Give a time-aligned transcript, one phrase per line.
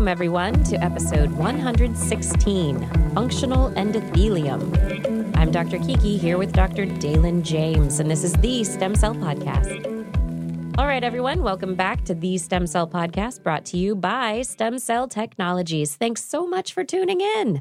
[0.00, 5.36] Welcome, everyone, to episode 116 Functional Endothelium.
[5.36, 5.78] I'm Dr.
[5.78, 6.86] Kiki here with Dr.
[6.86, 10.78] Dalen James, and this is the Stem Cell Podcast.
[10.78, 14.78] All right, everyone, welcome back to the Stem Cell Podcast brought to you by Stem
[14.78, 15.96] Cell Technologies.
[15.96, 17.60] Thanks so much for tuning in.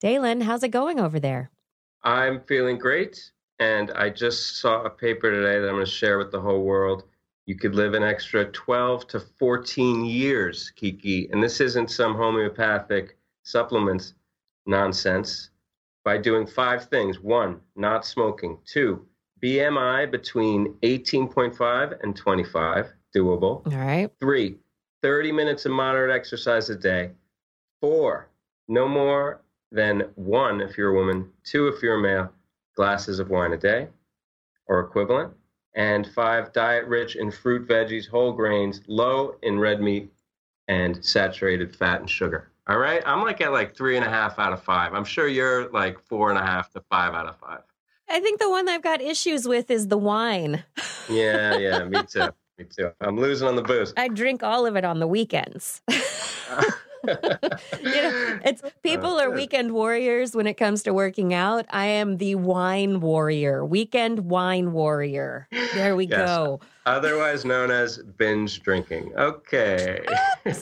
[0.00, 1.50] Dalen, how's it going over there?
[2.02, 3.32] I'm feeling great.
[3.58, 6.62] And I just saw a paper today that I'm going to share with the whole
[6.62, 7.04] world.
[7.46, 11.28] You could live an extra 12 to 14 years, Kiki.
[11.30, 14.14] And this isn't some homeopathic supplements
[14.66, 15.50] nonsense
[16.04, 17.20] by doing five things.
[17.20, 18.58] One, not smoking.
[18.64, 19.06] Two,
[19.42, 23.64] BMI between 18.5 and 25, doable.
[23.64, 24.10] All right.
[24.18, 24.56] Three,
[25.02, 27.12] 30 minutes of moderate exercise a day.
[27.80, 28.28] Four,
[28.66, 32.32] no more than one if you're a woman, two if you're a male,
[32.74, 33.88] glasses of wine a day
[34.66, 35.32] or equivalent.
[35.76, 40.10] And five, diet rich in fruit, veggies, whole grains, low in red meat
[40.68, 42.50] and saturated fat and sugar.
[42.66, 43.02] All right.
[43.06, 44.94] I'm like at like three and a half out of five.
[44.94, 47.60] I'm sure you're like four and a half to five out of five.
[48.08, 50.64] I think the one I've got issues with is the wine.
[51.08, 52.30] Yeah, yeah, me too.
[52.58, 52.90] Me too.
[53.00, 53.94] I'm losing on the booze.
[53.96, 55.80] I drink all of it on the weekends.
[57.82, 61.66] you know, it's people are weekend warriors when it comes to working out.
[61.70, 65.48] I am the wine warrior, weekend wine warrior.
[65.74, 66.18] There we Yes.
[66.18, 66.60] go.
[66.86, 69.12] Otherwise known as binge drinking.
[69.16, 70.04] Okay.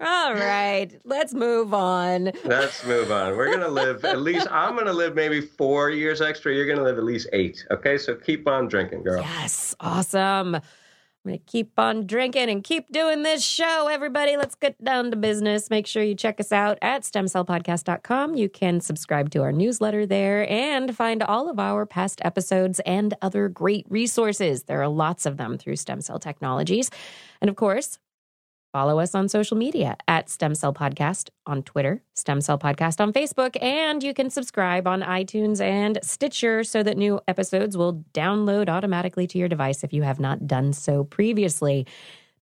[0.00, 2.32] All right, let's move on.
[2.44, 3.36] Let's move on.
[3.36, 6.52] We're going to live at least, I'm going to live maybe four years extra.
[6.52, 7.64] You're going to live at least eight.
[7.70, 7.96] Okay.
[7.96, 9.22] So keep on drinking, girl.
[9.22, 10.58] Yes, awesome.
[11.24, 14.36] I'm going to keep on drinking and keep doing this show, everybody.
[14.36, 15.70] Let's get down to business.
[15.70, 18.34] Make sure you check us out at stemcellpodcast.com.
[18.34, 23.14] You can subscribe to our newsletter there and find all of our past episodes and
[23.22, 24.64] other great resources.
[24.64, 26.90] There are lots of them through Stem Cell Technologies.
[27.40, 27.98] And of course,
[28.74, 33.12] Follow us on social media at Stem Cell Podcast on Twitter, Stem Cell Podcast on
[33.12, 38.68] Facebook, and you can subscribe on iTunes and Stitcher so that new episodes will download
[38.68, 41.86] automatically to your device if you have not done so previously.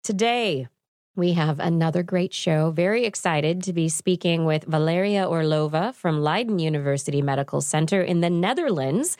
[0.03, 0.69] Today,
[1.17, 2.71] we have another great show.
[2.71, 8.29] Very excited to be speaking with Valeria Orlova from Leiden University Medical Center in the
[8.29, 9.17] Netherlands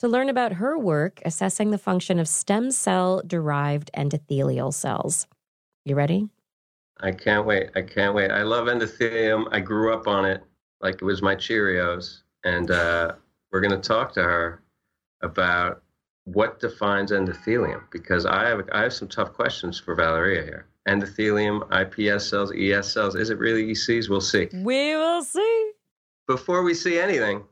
[0.00, 5.26] to learn about her work assessing the function of stem cell derived endothelial cells.
[5.86, 6.28] You ready?
[7.02, 7.70] I can't wait.
[7.74, 8.30] I can't wait.
[8.30, 9.46] I love endothelium.
[9.52, 10.42] I grew up on it
[10.80, 12.22] like it was my Cheerios.
[12.44, 13.12] And uh,
[13.50, 14.62] we're going to talk to her
[15.22, 15.82] about
[16.24, 20.66] what defines endothelium because I have, I have some tough questions for Valeria here.
[20.88, 23.14] Endothelium, IPS cells, ES cells.
[23.14, 24.08] Is it really ECs?
[24.08, 24.48] We'll see.
[24.52, 25.72] We will see.
[26.26, 27.42] Before we see anything,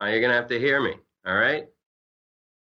[0.00, 0.94] you're going to have to hear me.
[1.26, 1.68] All right?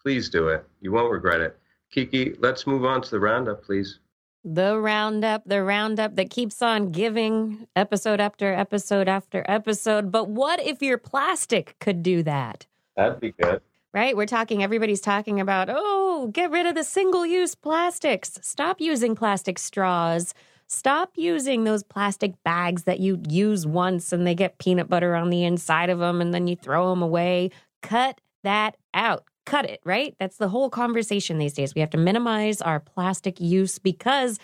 [0.00, 0.66] Please do it.
[0.80, 1.58] You won't regret it.
[1.90, 4.00] Kiki, let's move on to the roundup, please.
[4.46, 10.12] The roundup, the roundup that keeps on giving episode after episode after episode.
[10.12, 12.66] But what if your plastic could do that?
[12.94, 13.62] That'd be good.
[13.94, 14.14] Right?
[14.14, 18.38] We're talking, everybody's talking about, oh, get rid of the single use plastics.
[18.42, 20.34] Stop using plastic straws.
[20.66, 25.30] Stop using those plastic bags that you use once and they get peanut butter on
[25.30, 27.50] the inside of them and then you throw them away.
[27.82, 29.24] Cut that out.
[29.46, 30.14] Cut it, right?
[30.18, 31.74] That's the whole conversation these days.
[31.74, 34.38] We have to minimize our plastic use because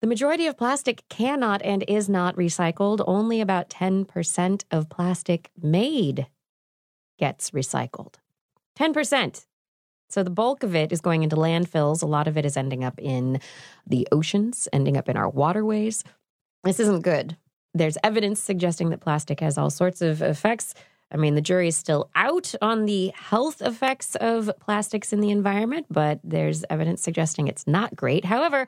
[0.00, 3.04] the majority of plastic cannot and is not recycled.
[3.06, 6.26] Only about 10% of plastic made
[7.18, 8.16] gets recycled.
[8.78, 9.46] 10%.
[10.10, 12.02] So the bulk of it is going into landfills.
[12.02, 13.40] A lot of it is ending up in
[13.86, 16.04] the oceans, ending up in our waterways.
[16.62, 17.36] This isn't good.
[17.72, 20.74] There's evidence suggesting that plastic has all sorts of effects.
[21.14, 25.30] I mean, the jury is still out on the health effects of plastics in the
[25.30, 28.24] environment, but there's evidence suggesting it's not great.
[28.24, 28.66] However,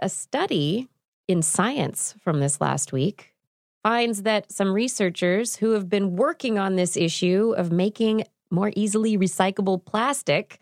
[0.00, 0.88] a study
[1.28, 3.34] in Science from this last week
[3.82, 9.18] finds that some researchers who have been working on this issue of making more easily
[9.18, 10.58] recyclable plastic,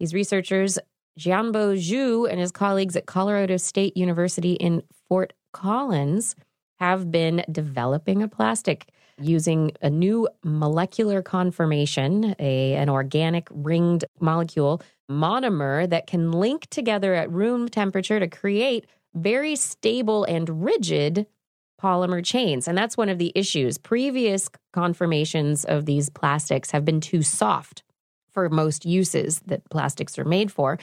[0.00, 0.80] these researchers
[1.18, 6.34] Jianbo Zhu and his colleagues at Colorado State University in Fort Collins
[6.78, 8.90] have been developing a plastic
[9.20, 17.14] using a new molecular conformation, a, an organic ringed molecule monomer that can link together
[17.14, 21.26] at room temperature to create very stable and rigid
[21.80, 22.66] polymer chains.
[22.66, 23.78] And that's one of the issues.
[23.78, 27.82] Previous conformations of these plastics have been too soft
[28.30, 30.78] for most uses that plastics are made for.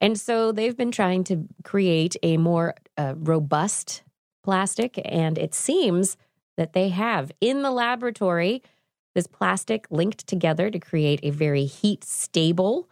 [0.00, 4.02] And so they've been trying to create a more uh, robust
[4.42, 5.00] plastic.
[5.04, 6.16] And it seems
[6.60, 8.62] that they have in the laboratory
[9.14, 12.86] this plastic linked together to create a very heat stable,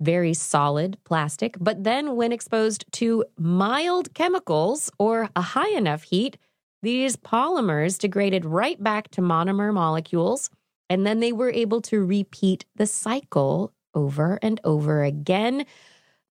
[0.00, 1.56] very solid plastic.
[1.58, 6.38] But then, when exposed to mild chemicals or a high enough heat,
[6.82, 10.48] these polymers degraded right back to monomer molecules.
[10.88, 15.66] And then they were able to repeat the cycle over and over again,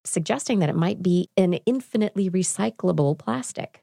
[0.04, 3.82] suggesting that it might be an infinitely recyclable plastic.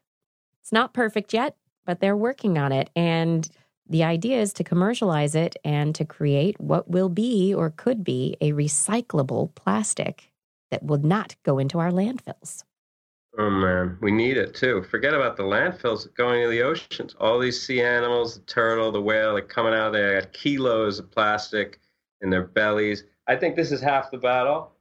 [0.62, 1.56] It's not perfect yet,
[1.88, 2.92] but they're working on it.
[2.96, 3.50] And
[3.90, 8.36] the idea is to commercialize it and to create what will be or could be
[8.42, 10.30] a recyclable plastic
[10.70, 12.64] that will not go into our landfills.
[13.40, 14.84] Oh man, we need it too.
[14.90, 17.16] Forget about the landfills going to the oceans.
[17.20, 20.34] All these sea animals, the turtle, the whale, they're coming out of there, they got
[20.34, 21.80] kilos of plastic
[22.22, 23.06] in their bellies.
[23.28, 24.72] I think this is half the battle.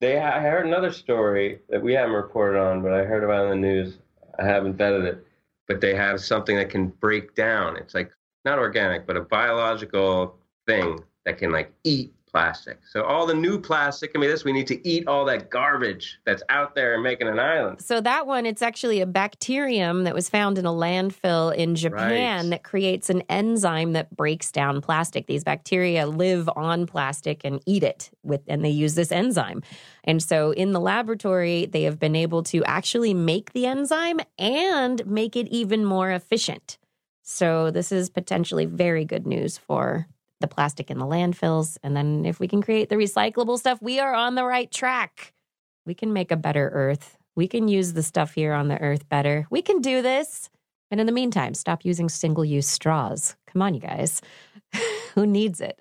[0.00, 3.50] They, I heard another story that we haven't reported on, but I heard about in
[3.50, 3.98] the news.
[4.38, 5.24] I haven't vetted it
[5.68, 7.76] but they have something that can break down.
[7.76, 8.12] It's like
[8.44, 12.80] not organic, but a biological thing that can like eat plastic.
[12.90, 16.18] So all the new plastic, I mean, this we need to eat all that garbage
[16.26, 17.80] that's out there and making an island.
[17.80, 22.42] So that one, it's actually a bacterium that was found in a landfill in Japan
[22.42, 22.50] right.
[22.50, 25.28] that creates an enzyme that breaks down plastic.
[25.28, 29.62] These bacteria live on plastic and eat it with, and they use this enzyme.
[30.02, 35.06] And so in the laboratory, they have been able to actually make the enzyme and
[35.06, 36.78] make it even more efficient.
[37.22, 40.08] So this is potentially very good news for
[40.44, 41.78] the plastic in the landfills.
[41.82, 45.32] And then if we can create the recyclable stuff, we are on the right track.
[45.86, 47.16] We can make a better earth.
[47.34, 49.46] We can use the stuff here on the earth better.
[49.48, 50.50] We can do this.
[50.90, 53.36] And in the meantime, stop using single use straws.
[53.46, 54.20] Come on, you guys.
[55.14, 55.80] Who needs it?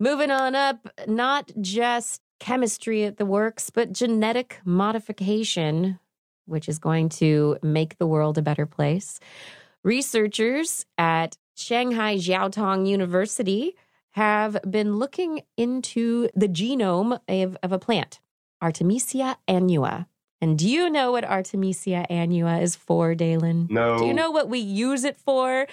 [0.00, 5.98] Moving on up, not just chemistry at the works, but genetic modification,
[6.46, 9.20] which is going to make the world a better place.
[9.84, 13.74] Researchers at Shanghai Jiaotong University
[14.10, 18.20] have been looking into the genome of, of a plant,
[18.60, 20.06] Artemisia annua.
[20.40, 23.68] And do you know what Artemisia annua is for, Dalen?
[23.70, 23.98] No.
[23.98, 25.66] Do you know what we use it for?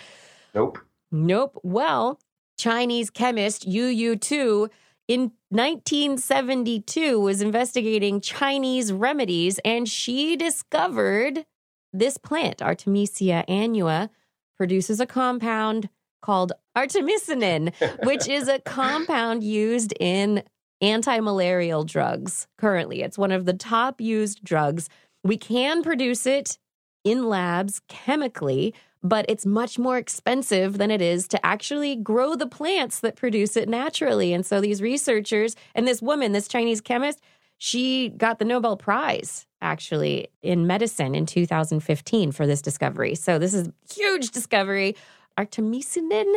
[0.56, 0.80] Nope.
[1.12, 1.60] Nope.
[1.64, 2.20] Well,
[2.58, 4.70] Chinese chemist Yu Yu Tu
[5.10, 11.46] in 1972 was investigating Chinese remedies and she discovered
[11.92, 14.10] this plant, Artemisia annua,
[14.58, 15.90] produces a compound
[16.22, 17.74] called artemisinin,
[18.06, 20.44] which is a compound used in
[20.82, 23.02] anti malarial drugs currently.
[23.02, 24.90] It's one of the top used drugs.
[25.24, 26.58] We can produce it
[27.04, 32.48] in labs chemically, but it's much more expensive than it is to actually grow the
[32.48, 34.34] plants that produce it naturally.
[34.34, 37.22] And so these researchers and this woman, this Chinese chemist,
[37.58, 43.16] she got the Nobel Prize actually in medicine in 2015 for this discovery.
[43.16, 44.96] So this is huge discovery.
[45.38, 46.32] Artemisinin.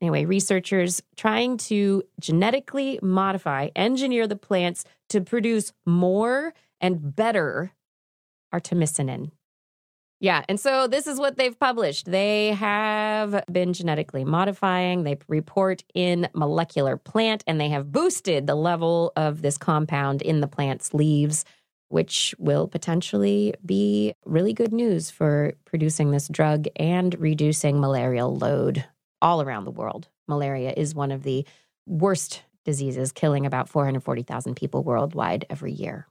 [0.00, 7.72] Anyway, researchers trying to genetically modify, engineer the plants to produce more and better
[8.52, 9.30] artemisinin.
[10.24, 12.10] Yeah, and so this is what they've published.
[12.10, 18.54] They have been genetically modifying, they report in molecular plant, and they have boosted the
[18.54, 21.44] level of this compound in the plant's leaves,
[21.90, 28.82] which will potentially be really good news for producing this drug and reducing malarial load
[29.20, 30.08] all around the world.
[30.26, 31.44] Malaria is one of the
[31.84, 36.08] worst diseases, killing about 440,000 people worldwide every year.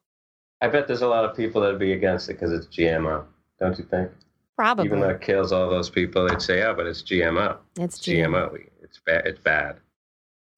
[0.62, 3.26] I bet there's a lot of people that would be against it because it's GMO
[3.64, 4.12] don't you think?
[4.56, 4.86] Probably.
[4.86, 7.58] Even though it kills all those people, they'd say, "Oh, but it's GMO.
[7.78, 8.52] It's, it's GMO.
[8.52, 8.68] GMO.
[8.82, 9.26] It's bad.
[9.26, 9.78] It's bad."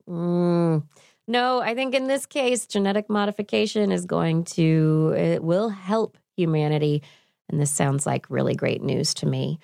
[0.10, 0.84] Mm.
[1.28, 7.04] No, I think in this case, genetic modification is going to it will help humanity,
[7.50, 9.60] and this sounds like really great news to me.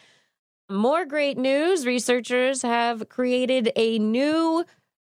[0.70, 4.64] More great news: researchers have created a new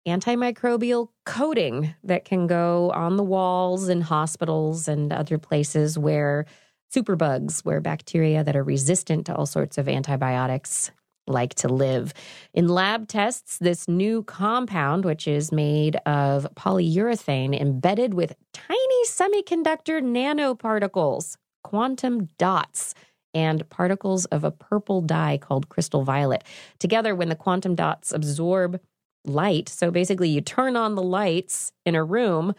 [0.08, 6.46] antimicrobial coating that can go on the walls in hospitals and other places where
[6.94, 10.92] superbugs, where bacteria that are resistant to all sorts of antibiotics
[11.28, 12.14] like to live.
[12.54, 20.02] In lab tests, this new compound, which is made of polyurethane embedded with tiny semiconductor
[20.02, 22.94] nanoparticles, quantum dots,
[23.34, 26.44] and particles of a purple dye called crystal violet.
[26.80, 28.82] Together, when the quantum dots absorb
[29.24, 32.54] light, so basically you turn on the lights in a room,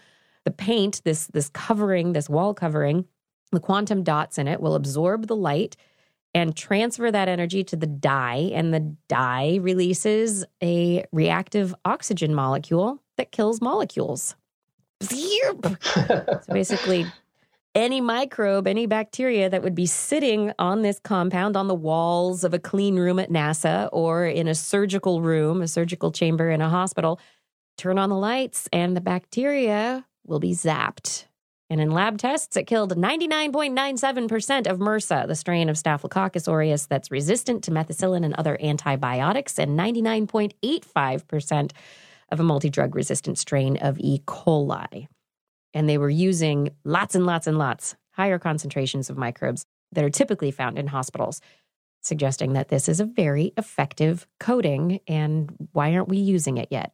[0.45, 3.07] the paint, this, this covering, this wall covering,
[3.53, 5.77] the quantum dots in it will absorb the light
[6.35, 13.03] and transfer that energy to the dye, and the dye releases a reactive oxygen molecule
[13.19, 14.35] that kills molecules.
[16.41, 17.07] so basically,
[17.75, 22.55] any microbe, any bacteria that would be sitting on this compound on the walls of
[22.55, 26.69] a clean room at NASA or in a surgical room, a surgical chamber in a
[26.69, 27.19] hospital,
[27.79, 31.25] turn on the lights and the bacteria will be zapped.
[31.73, 37.11] And in lab tests, it killed 99.97% of MRSA, the strain of Staphylococcus aureus that's
[37.11, 41.73] resistant to methicillin and other antibiotics, and 99.85%
[42.31, 44.21] of a multi drug resistant strain of E.
[44.27, 45.09] coli
[45.75, 50.11] and they were using lots and lots and lots higher concentrations of microbes that are
[50.11, 51.41] typically found in hospitals,
[52.03, 55.01] suggesting that this is a very effective coating.
[55.07, 56.93] And why aren't we using it yet?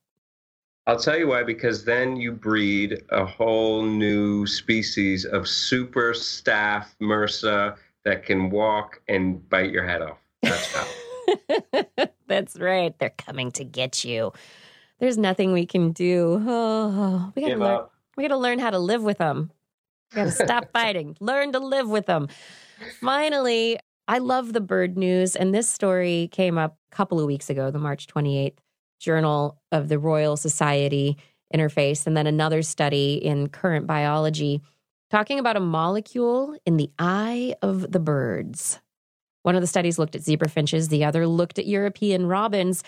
[0.88, 6.96] I'll tell you why, because then you breed a whole new species of super staff
[7.02, 7.76] MRSA
[8.06, 10.16] that can walk and bite your head off.
[10.40, 12.06] That's how.
[12.26, 12.98] That's right.
[12.98, 14.32] They're coming to get you.
[14.98, 16.42] There's nothing we can do.
[16.48, 17.70] Oh, we got to learn.
[17.70, 17.92] Up.
[18.16, 19.50] We got to learn how to live with them.
[20.12, 22.28] We got to stop fighting, learn to live with them.
[23.02, 23.78] Finally,
[24.08, 25.36] I love the bird news.
[25.36, 28.54] And this story came up a couple of weeks ago, the March 28th
[28.98, 31.16] Journal of the Royal Society
[31.54, 34.60] interface, and then another study in Current Biology
[35.10, 38.80] talking about a molecule in the eye of the birds.
[39.42, 42.82] One of the studies looked at zebra finches, the other looked at European robins.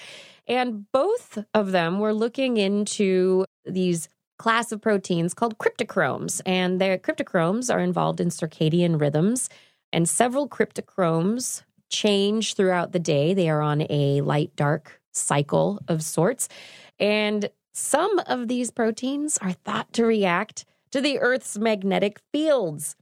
[0.46, 6.40] And both of them were looking into these class of proteins called cryptochromes.
[6.44, 9.48] And their cryptochromes are involved in circadian rhythms.
[9.92, 13.32] And several cryptochromes change throughout the day.
[13.32, 16.48] They are on a light dark cycle of sorts.
[16.98, 22.96] And some of these proteins are thought to react to the Earth's magnetic fields.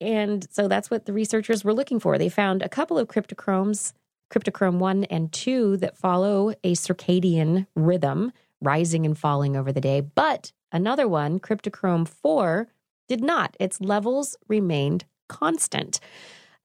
[0.00, 2.18] And so that's what the researchers were looking for.
[2.18, 3.92] They found a couple of cryptochromes,
[4.32, 10.00] cryptochrome 1 and 2, that follow a circadian rhythm, rising and falling over the day.
[10.00, 12.66] But Another one, cryptochrome 4,
[13.06, 13.56] did not.
[13.60, 16.00] Its levels remained constant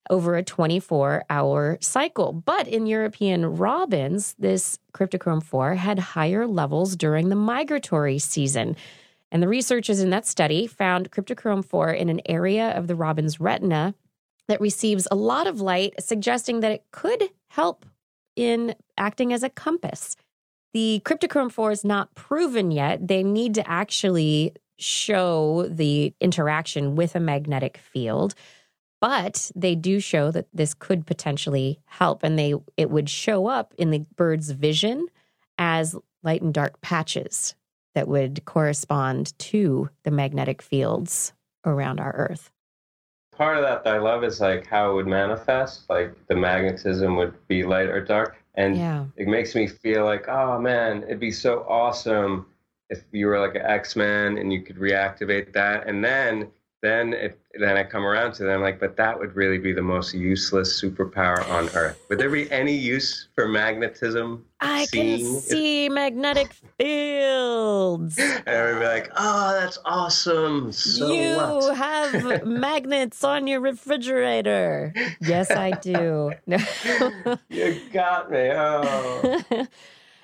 [0.09, 2.33] over a 24 hour cycle.
[2.33, 8.75] But in European robins, this cryptochrome 4 had higher levels during the migratory season.
[9.31, 13.39] And the researchers in that study found cryptochrome 4 in an area of the robin's
[13.39, 13.93] retina
[14.47, 17.85] that receives a lot of light, suggesting that it could help
[18.35, 20.15] in acting as a compass.
[20.73, 23.07] The cryptochrome 4 is not proven yet.
[23.07, 28.35] They need to actually show the interaction with a magnetic field
[28.99, 33.73] but they do show that this could potentially help and they it would show up
[33.77, 35.07] in the bird's vision
[35.57, 37.55] as light and dark patches
[37.95, 41.33] that would correspond to the magnetic fields
[41.65, 42.51] around our earth
[43.31, 47.15] part of that, that i love is like how it would manifest like the magnetism
[47.15, 49.05] would be light or dark and yeah.
[49.15, 52.47] it makes me feel like, oh man, it'd be so awesome
[52.89, 55.87] if you were like an x-man and you could reactivate that.
[55.87, 56.49] And then,
[56.81, 59.81] then, it, then I come around to them like, but that would really be the
[59.81, 61.99] most useless superpower on Earth.
[62.09, 64.45] Would there be any use for magnetism?
[64.59, 68.19] I can see magnetic fields.
[68.47, 70.71] And everybody be like, oh, that's awesome.
[70.71, 71.75] So you what?
[71.75, 74.93] have magnets on your refrigerator.
[75.19, 76.31] Yes, I do.
[77.49, 78.51] you got me.
[78.53, 79.67] Oh.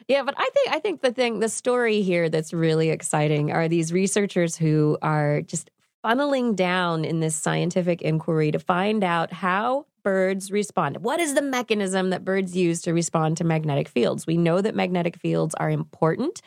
[0.08, 3.68] Yeah, but I think I think the thing, the story here that's really exciting are
[3.68, 5.70] these researchers who are just
[6.04, 10.98] funneling down in this scientific inquiry to find out how birds respond.
[10.98, 14.28] What is the mechanism that birds use to respond to magnetic fields?
[14.28, 16.42] We know that magnetic fields are important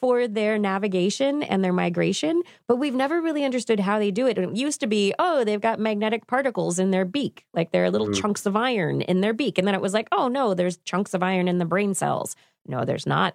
[0.00, 4.38] for their navigation and their migration, but we've never really understood how they do it.
[4.38, 7.90] It used to be, oh, they've got magnetic particles in their beak, like there are
[7.90, 8.18] little mm.
[8.18, 9.58] chunks of iron in their beak.
[9.58, 12.34] And then it was like, oh, no, there's chunks of iron in the brain cells.
[12.66, 13.34] No, there's not.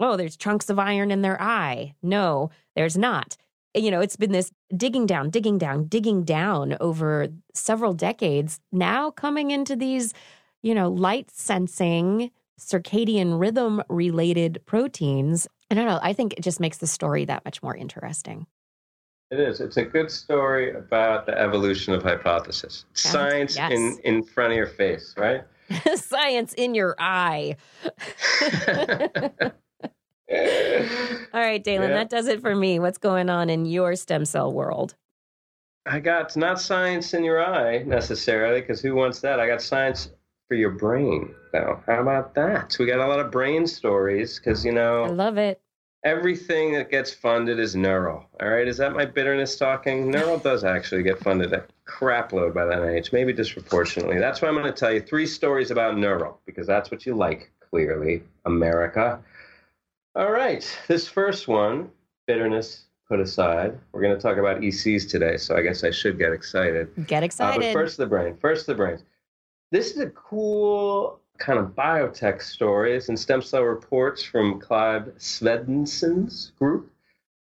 [0.00, 1.94] Oh, there's chunks of iron in their eye.
[2.02, 3.36] No, there's not
[3.74, 8.60] you know, it's been this digging down, digging down, digging down over several decades.
[8.70, 10.12] Now coming into these,
[10.62, 15.48] you know, light sensing, circadian rhythm related proteins.
[15.70, 16.00] I don't know.
[16.02, 18.46] I think it just makes the story that much more interesting.
[19.30, 19.60] It is.
[19.60, 22.84] It's a good story about the evolution of hypothesis.
[22.92, 23.72] Science yes.
[23.72, 25.42] in, in front of your face, right?
[25.94, 27.56] Science in your eye.
[30.30, 31.96] All right, Dalen, Yeah.
[31.96, 32.78] that does it for me.
[32.78, 34.94] What's going on in your stem cell world?
[35.86, 39.40] I got not science in your eye necessarily, because who wants that?
[39.40, 40.10] I got science
[40.48, 41.80] for your brain, though.
[41.86, 42.76] How about that?
[42.78, 45.04] We got a lot of brain stories, because, you know.
[45.04, 45.60] I love it.
[46.04, 48.24] everything that gets funded is neural.
[48.40, 50.10] All right, is that my bitterness talking?
[50.10, 54.18] Neural does actually get funded a crap load by the NIH, maybe disproportionately.
[54.18, 57.14] That's why I'm going to tell you three stories about neural, because that's what you
[57.16, 59.20] like, clearly, America.
[60.14, 61.90] All right, this first one,
[62.26, 63.78] bitterness put aside.
[63.92, 66.88] We're going to talk about ECs today, so I guess I should get excited.
[67.06, 67.60] Get Uh, excited.
[67.60, 68.36] but first, the brain.
[68.36, 69.04] First, the brains.
[69.70, 72.94] This is a cool kind of biotech story.
[72.94, 76.90] It's in Stem Cell Reports from Clive Svedenson's group.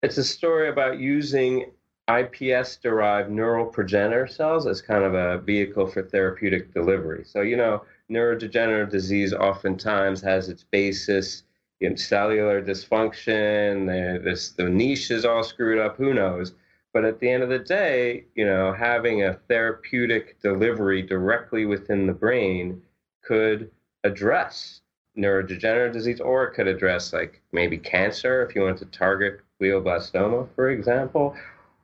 [0.04, 1.72] It's a story about using
[2.08, 7.24] iPS derived neural progenitor cells as kind of a vehicle for therapeutic delivery.
[7.26, 11.44] So, you know, neurodegenerative disease oftentimes has its basis
[11.82, 13.86] in cellular dysfunction.
[13.86, 16.54] The, this, the niche is all screwed up, who knows?
[16.94, 22.08] But at the end of the day, you know, having a therapeutic delivery directly within
[22.08, 22.82] the brain
[23.24, 23.70] could
[24.04, 24.82] address
[25.18, 30.48] neurodegenerative disease or it could address like maybe cancer if you want to target glioblastoma,
[30.56, 31.36] for example,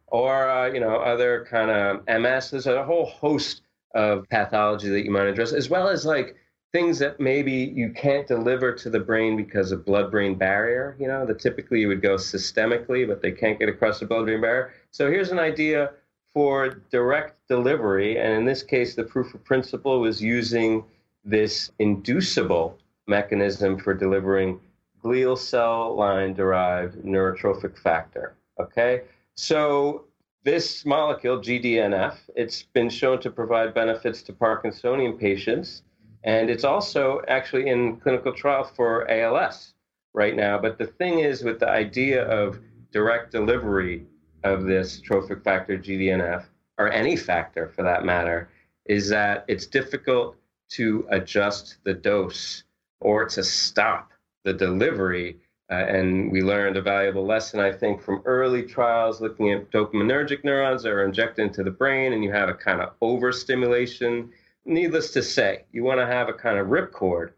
[0.07, 2.51] or, uh, you know, other kind of MS.
[2.51, 3.61] There's a whole host
[3.93, 6.35] of pathology that you might address, as well as like
[6.75, 11.25] things that maybe you can't deliver to the brain because of blood-brain barrier, you know,
[11.25, 14.73] that typically you would go systemically, but they can't get across the blood-brain barrier.
[14.91, 15.91] So here's an idea
[16.33, 20.83] for direct delivery, and in this case, the proof of principle was using
[21.23, 24.59] this inducible mechanism for delivering
[25.01, 28.35] glial cell line derived neurotrophic factor.
[28.59, 29.03] Okay,
[29.35, 30.03] so
[30.43, 35.83] this molecule, GDNF, it's been shown to provide benefits to Parkinsonian patients,
[36.25, 39.75] and it's also actually in clinical trial for ALS
[40.13, 40.57] right now.
[40.57, 42.59] But the thing is, with the idea of
[42.91, 44.05] direct delivery
[44.43, 46.45] of this trophic factor GDNF,
[46.77, 48.49] or any factor for that matter,
[48.85, 50.35] is that it's difficult
[50.69, 52.63] to adjust the dose
[52.99, 54.11] or to stop
[54.43, 55.37] the delivery.
[55.71, 60.43] Uh, and we learned a valuable lesson, I think, from early trials looking at dopaminergic
[60.43, 64.31] neurons that are injected into the brain, and you have a kind of overstimulation.
[64.65, 67.33] Needless to say, you want to have a kind of ripcord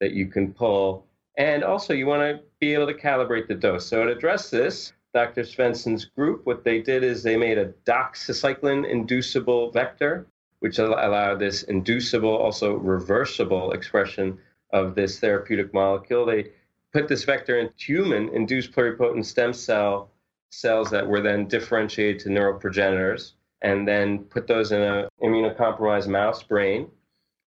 [0.00, 1.06] that you can pull,
[1.38, 3.86] and also you want to be able to calibrate the dose.
[3.86, 5.42] So, to address this, Dr.
[5.42, 10.26] Svensson's group, what they did is they made a doxycycline inducible vector,
[10.58, 14.36] which al- allowed this inducible, also reversible expression
[14.72, 16.26] of this therapeutic molecule.
[16.26, 16.50] They
[16.92, 20.10] put this vector in human induced pluripotent stem cell
[20.50, 26.06] cells that were then differentiated to neural progenitors and then put those in an immunocompromised
[26.06, 26.86] mouse brain.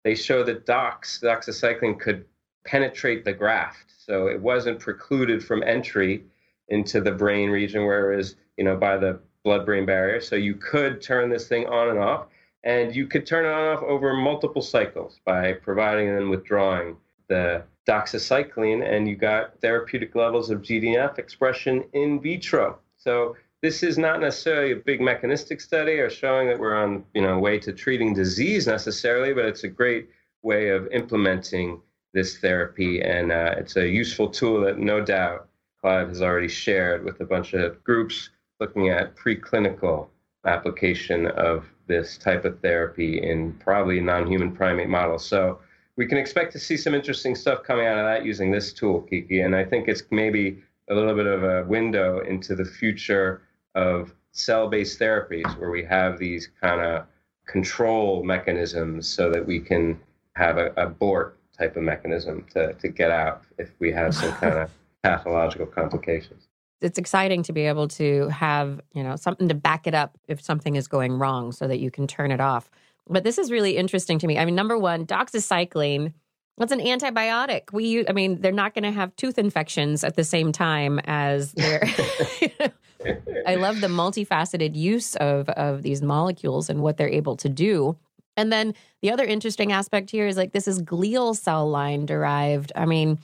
[0.02, 2.24] They show that dox, doxycycline, could
[2.64, 3.92] penetrate the graft.
[3.98, 6.24] So it wasn't precluded from entry
[6.68, 10.20] into the brain region, whereas, you know, by the blood brain barrier.
[10.20, 12.26] So you could turn this thing on and off.
[12.64, 16.96] And you could turn it on and off over multiple cycles by providing and withdrawing
[17.28, 22.78] the doxycycline, and you got therapeutic levels of GDNF expression in vitro.
[22.96, 27.20] So this is not necessarily a big mechanistic study or showing that we're on you
[27.20, 30.08] know way to treating disease necessarily, but it's a great
[30.42, 31.80] way of implementing
[32.14, 35.48] this therapy, and uh, it's a useful tool that no doubt
[35.80, 40.06] Clive has already shared with a bunch of groups looking at preclinical
[40.44, 45.26] application of this type of therapy in probably non-human primate models.
[45.26, 45.58] So
[45.96, 49.00] we can expect to see some interesting stuff coming out of that using this tool,
[49.00, 49.40] Kiki.
[49.40, 53.42] And I think it's maybe a little bit of a window into the future
[53.76, 57.06] of cell-based therapies where we have these kind of
[57.46, 59.98] control mechanisms so that we can
[60.34, 64.32] have a, a BORT type of mechanism to, to get out if we have some
[64.40, 64.70] kind of
[65.02, 66.48] pathological complications.
[66.80, 70.42] It's exciting to be able to have, you know, something to back it up if
[70.42, 72.68] something is going wrong so that you can turn it off.
[73.08, 74.38] But this is really interesting to me.
[74.38, 76.12] I mean, number one, doxycycline,
[76.58, 77.72] that's an antibiotic.
[77.72, 81.52] We, I mean, they're not going to have tooth infections at the same time as
[81.52, 81.82] their.
[83.46, 87.96] I love the multifaceted use of of these molecules and what they're able to do.
[88.36, 92.72] And then the other interesting aspect here is like this is glial cell line derived.
[92.74, 93.18] I mean,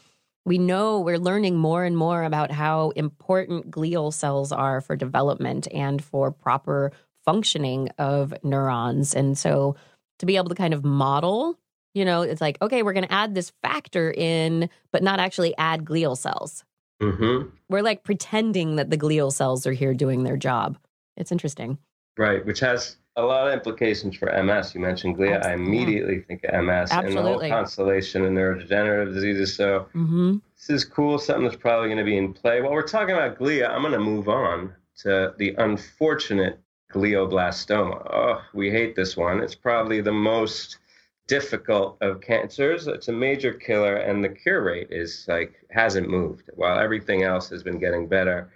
[0.44, 5.68] we know we're learning more and more about how important glial cells are for development
[5.72, 6.92] and for proper
[7.24, 9.14] functioning of neurons.
[9.14, 9.76] And so
[10.18, 11.58] to be able to kind of model,
[11.94, 15.56] you know, it's like, okay, we're going to add this factor in, but not actually
[15.58, 16.64] add glial cells.
[17.00, 17.48] Mm-hmm.
[17.68, 20.78] We're like pretending that the glial cells are here doing their job.
[21.16, 21.78] It's interesting.
[22.16, 24.74] Right, which has a lot of implications for MS.
[24.74, 25.36] You mentioned glia.
[25.36, 25.50] Absolutely.
[25.50, 27.08] I immediately think of MS Absolutely.
[27.08, 29.54] and the whole constellation of neurodegenerative diseases.
[29.54, 30.36] So mm-hmm.
[30.56, 32.62] this is cool, something that's probably going to be in play.
[32.62, 36.58] While we're talking about glia, I'm going to move on to the unfortunate
[36.92, 38.06] glioblastoma.
[38.12, 39.40] Oh, we hate this one.
[39.40, 40.78] It's probably the most
[41.26, 42.86] difficult of cancers.
[42.86, 46.50] It's a major killer, and the cure rate is like hasn't moved.
[46.54, 48.50] While everything else has been getting better,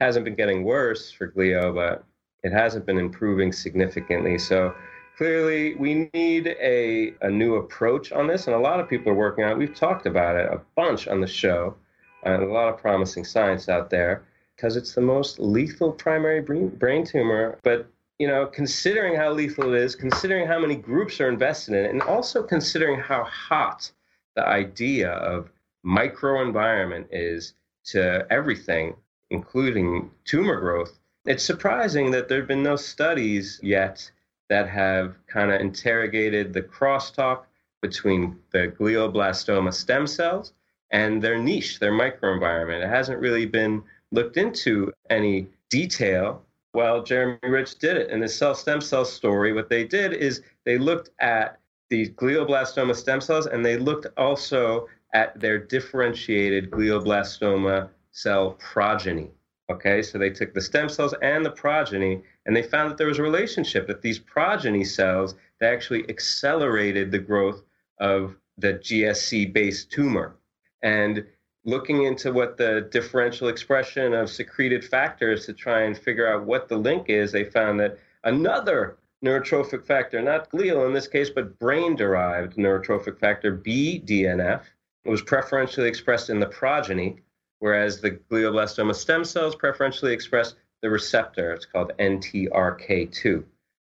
[0.00, 2.04] hasn't been getting worse for glio, but
[2.42, 4.38] it hasn't been improving significantly.
[4.38, 4.74] So
[5.16, 9.16] clearly, we need a, a new approach on this, and a lot of people are
[9.16, 9.58] working on it.
[9.58, 11.76] We've talked about it a bunch on the show,
[12.22, 14.24] and a lot of promising science out there
[14.56, 17.58] because it's the most lethal primary brain tumor.
[17.62, 21.86] But you know, considering how lethal it is, considering how many groups are invested in
[21.86, 23.90] it, and also considering how hot
[24.36, 25.50] the idea of
[25.86, 28.94] microenvironment is to everything,
[29.30, 34.10] including tumor growth, it's surprising that there have been no studies yet
[34.50, 37.44] that have kind of interrogated the crosstalk
[37.80, 40.52] between the glioblastoma stem cells
[40.90, 42.84] and their niche, their microenvironment.
[42.84, 46.44] It hasn't really been looked into any detail.
[46.72, 49.52] Well, Jeremy Rich did it in the cell stem cell story.
[49.52, 54.88] What they did is they looked at the glioblastoma stem cells and they looked also
[55.12, 59.30] at their differentiated glioblastoma cell progeny.
[59.70, 63.06] Okay, so they took the stem cells and the progeny, and they found that there
[63.06, 67.62] was a relationship that these progeny cells they actually accelerated the growth
[68.00, 70.36] of the GSC based tumor.
[70.82, 71.24] And
[71.64, 76.68] looking into what the differential expression of secreted factors to try and figure out what
[76.68, 81.58] the link is, they found that another neurotrophic factor, not glial in this case, but
[81.58, 84.62] brain derived neurotrophic factor, BDNF,
[85.04, 87.20] was preferentially expressed in the progeny
[87.60, 91.52] whereas the glioblastoma stem cells preferentially express the receptor.
[91.52, 93.44] It's called NTRK2.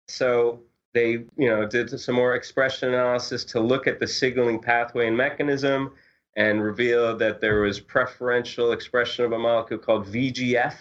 [0.08, 0.60] So
[0.92, 5.16] they, you know, did some more expression analysis to look at the signaling pathway and
[5.16, 5.92] mechanism
[6.36, 10.74] and revealed that there was preferential expression of a molecule called VGF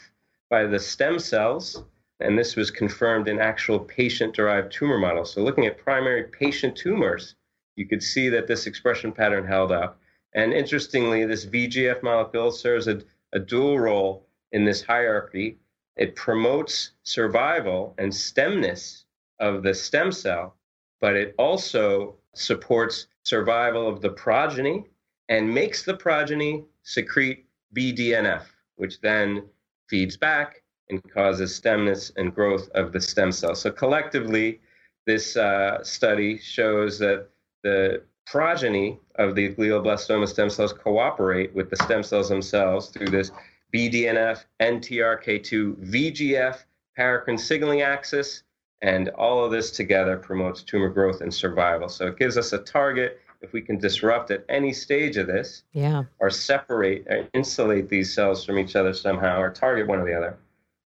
[0.50, 1.84] by the stem cells.
[2.20, 5.34] And this was confirmed in actual patient derived tumor models.
[5.34, 7.36] So, looking at primary patient tumors,
[7.76, 10.00] you could see that this expression pattern held up.
[10.34, 15.60] And interestingly, this VGF molecule serves a, a dual role in this hierarchy.
[15.96, 19.06] It promotes survival and stemness
[19.40, 20.56] of the stem cell,
[21.00, 24.86] but it also supports survival of the progeny
[25.30, 28.44] and makes the progeny secrete BDNF,
[28.76, 29.44] which then
[29.88, 33.56] feeds back and causes stemness and growth of the stem cell.
[33.56, 34.60] So collectively,
[35.06, 37.28] this uh, study shows that
[37.64, 43.32] the progeny of the glioblastoma stem cells cooperate with the stem cells themselves through this
[43.74, 46.64] BDNF, NTRK2, VGF,
[46.98, 48.44] paracrine signaling axis,
[48.82, 51.90] and all of this together promotes tumor growth and survival.
[51.90, 55.64] So it gives us a target if we can disrupt at any stage of this,
[55.74, 60.06] yeah, or separate or insulate these cells from each other somehow, or target one or
[60.06, 60.38] the other,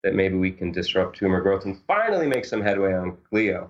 [0.03, 3.67] that maybe we can disrupt tumor growth and finally make some headway on glio.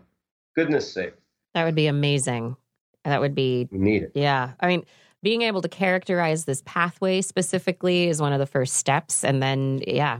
[0.56, 1.14] Goodness sake.
[1.54, 2.56] That would be amazing.
[3.04, 4.12] That would be needed.
[4.16, 4.52] Yeah.
[4.60, 4.86] I mean,
[5.24, 9.24] being able to characterize this pathway specifically is one of the first steps.
[9.24, 10.20] And then, yeah,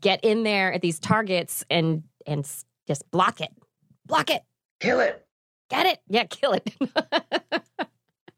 [0.00, 2.48] get in there at these targets and and
[2.86, 3.50] just block it.
[4.06, 4.42] Block it.
[4.80, 5.26] Kill it.
[5.72, 5.98] Get it.
[6.08, 6.74] Yeah, kill it.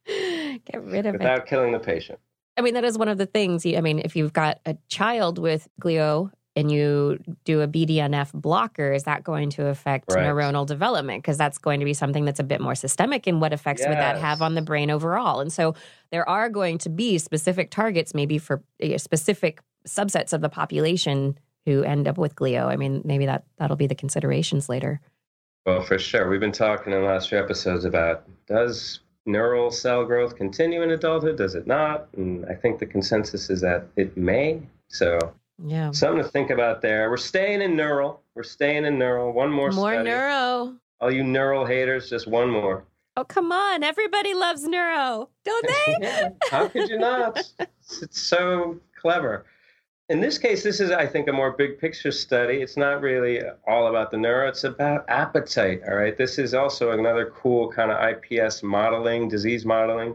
[0.07, 1.19] get rid of Without it.
[1.19, 2.19] Without killing the patient.
[2.57, 3.67] I mean, that is one of the things.
[3.67, 8.93] I mean, if you've got a child with glio and you do a BDNF blocker,
[8.93, 10.25] is that going to affect right.
[10.25, 11.23] neuronal development?
[11.23, 13.27] Because that's going to be something that's a bit more systemic.
[13.27, 13.89] And what effects yes.
[13.89, 15.41] would that have on the brain overall?
[15.41, 15.75] And so
[16.13, 21.37] there are going to be specific targets, maybe for eh, specific subsets of the population
[21.67, 22.67] who end up with glio.
[22.67, 25.01] I mean, maybe that that'll be the considerations later.
[25.67, 26.29] Well, for sure.
[26.29, 30.91] We've been talking in the last few episodes about does neural cell growth continue in
[30.91, 31.39] adulthood?
[31.39, 32.09] Does it not?
[32.17, 34.61] And I think the consensus is that it may.
[34.89, 35.19] So
[35.65, 35.91] yeah.
[35.93, 37.09] Something to think about there.
[37.09, 38.21] We're staying in neural.
[38.35, 39.33] We're staying in neural.
[39.33, 40.11] One more More study.
[40.11, 40.75] neuro.
[41.01, 42.85] All you neural haters, just one more.
[43.17, 43.83] Oh, come on.
[43.85, 45.97] Everybody loves neuro, don't they?
[46.01, 46.29] yeah.
[46.51, 47.41] How could you not?
[48.03, 49.47] it's so clever.
[50.11, 52.61] In this case, this is, I think, a more big picture study.
[52.61, 55.81] It's not really all about the neuro, it's about appetite.
[55.89, 56.17] All right.
[56.17, 60.15] This is also another cool kind of IPS modeling, disease modeling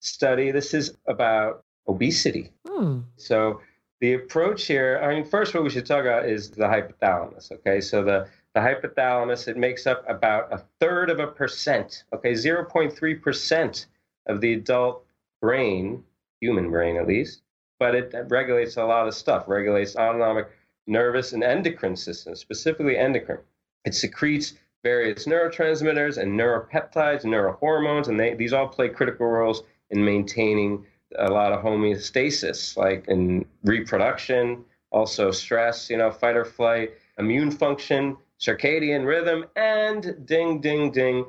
[0.00, 0.50] study.
[0.50, 2.52] This is about obesity.
[2.66, 3.00] Hmm.
[3.16, 3.60] So,
[4.00, 7.50] the approach here, I mean, first, what we should talk about is the hypothalamus.
[7.52, 12.32] Okay, so the, the hypothalamus, it makes up about a third of a percent, okay,
[12.32, 13.86] 0.3%
[14.26, 15.04] of the adult
[15.40, 16.04] brain,
[16.40, 17.42] human brain at least,
[17.78, 20.48] but it regulates a lot of stuff, regulates autonomic
[20.86, 23.40] nervous and endocrine systems, specifically endocrine.
[23.84, 29.62] It secretes various neurotransmitters and neuropeptides, and neurohormones, and they, these all play critical roles
[29.90, 30.84] in maintaining
[31.18, 37.50] a lot of homeostasis, like in reproduction, also stress, you know, fight or flight, immune
[37.50, 41.24] function, circadian rhythm, and ding, ding, ding,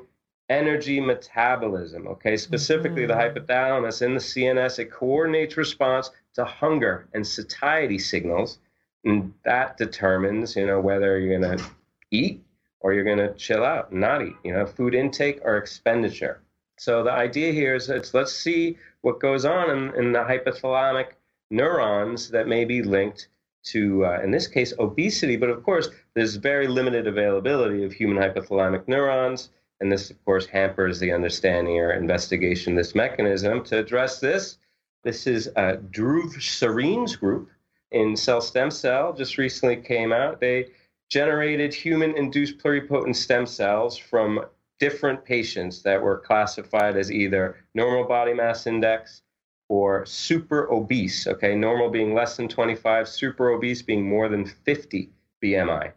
[0.48, 2.06] energy metabolism.
[2.06, 3.34] Okay, specifically mm-hmm.
[3.34, 8.58] the hypothalamus in the CNS, it coordinates response to hunger and satiety signals,
[9.04, 11.64] and that determines, you know, whether you're going to
[12.10, 12.42] eat
[12.80, 14.36] or you're going to chill out, not eat.
[14.44, 16.40] You know, food intake or expenditure.
[16.78, 21.08] So the idea here is it's let's see what goes on in, in the hypothalamic
[21.50, 23.28] neurons that may be linked
[23.64, 25.36] to, uh, in this case, obesity.
[25.36, 29.50] But of course, there's very limited availability of human hypothalamic neurons.
[29.80, 33.62] And this, of course, hampers the understanding or investigation of this mechanism.
[33.64, 34.58] To address this,
[35.04, 37.50] this is uh, Dhruv Sarin's group
[37.90, 40.40] in Cell Stem Cell, just recently came out.
[40.40, 40.66] They
[41.08, 44.44] generated human induced pluripotent stem cells from
[44.78, 49.22] different patients that were classified as either normal body mass index
[49.68, 51.26] or super obese.
[51.26, 55.10] Okay, normal being less than 25, super obese being more than 50
[55.42, 55.92] BMI.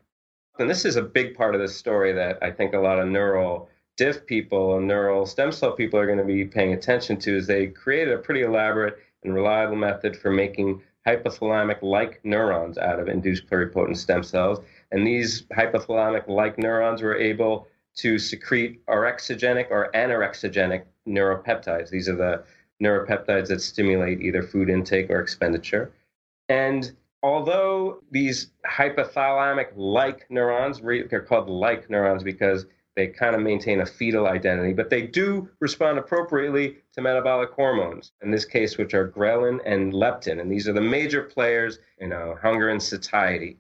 [0.60, 3.08] And this is a big part of the story that I think a lot of
[3.08, 7.38] neural diff people and neural stem cell people are going to be paying attention to
[7.38, 13.00] is they created a pretty elaborate and reliable method for making hypothalamic like neurons out
[13.00, 14.60] of induced pluripotent stem cells.
[14.92, 21.90] And these hypothalamic like neurons were able to secrete orexigenic or anorexigenic neuropeptides.
[21.90, 22.44] These are the
[22.82, 25.92] neuropeptides that stimulate either food intake or expenditure.
[26.50, 26.92] And
[27.24, 33.86] although these hypothalamic like neurons, they're called like neurons because they kind of maintain a
[33.86, 39.10] fetal identity, but they do respond appropriately to metabolic hormones, in this case, which are
[39.10, 40.42] ghrelin and leptin.
[40.42, 43.58] And these are the major players in know, hunger and satiety.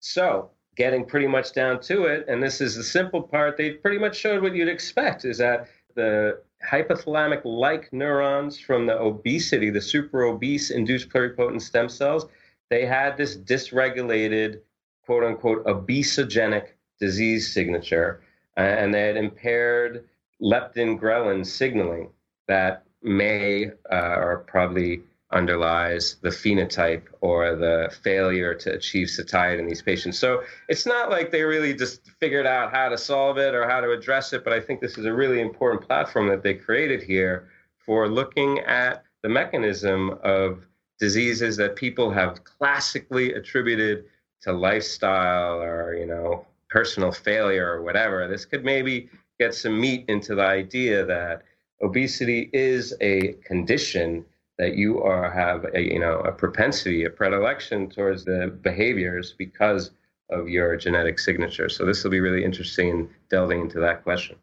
[0.00, 3.98] So, getting pretty much down to it, and this is the simple part, they pretty
[3.98, 9.80] much showed what you'd expect is that the hypothalamic like neurons from the obesity, the
[9.80, 12.26] super obese induced pluripotent stem cells,
[12.68, 14.60] they had this dysregulated,
[15.06, 16.68] quote unquote, obesogenic
[16.98, 18.23] disease signature
[18.56, 20.04] and they had impaired
[20.42, 22.08] leptin ghrelin signaling
[22.48, 29.66] that may uh, or probably underlies the phenotype or the failure to achieve satiety in
[29.66, 30.18] these patients.
[30.18, 33.80] So it's not like they really just figured out how to solve it or how
[33.80, 37.02] to address it, but I think this is a really important platform that they created
[37.02, 37.48] here
[37.84, 40.66] for looking at the mechanism of
[41.00, 44.04] diseases that people have classically attributed
[44.42, 48.26] to lifestyle or, you know, personal failure or whatever.
[48.26, 49.08] This could maybe
[49.38, 51.42] get some meat into the idea that
[51.80, 54.24] obesity is a condition
[54.58, 59.92] that you are have a you know a propensity, a predilection towards the behaviors because
[60.30, 61.68] of your genetic signature.
[61.68, 64.36] So this will be really interesting in delving into that question.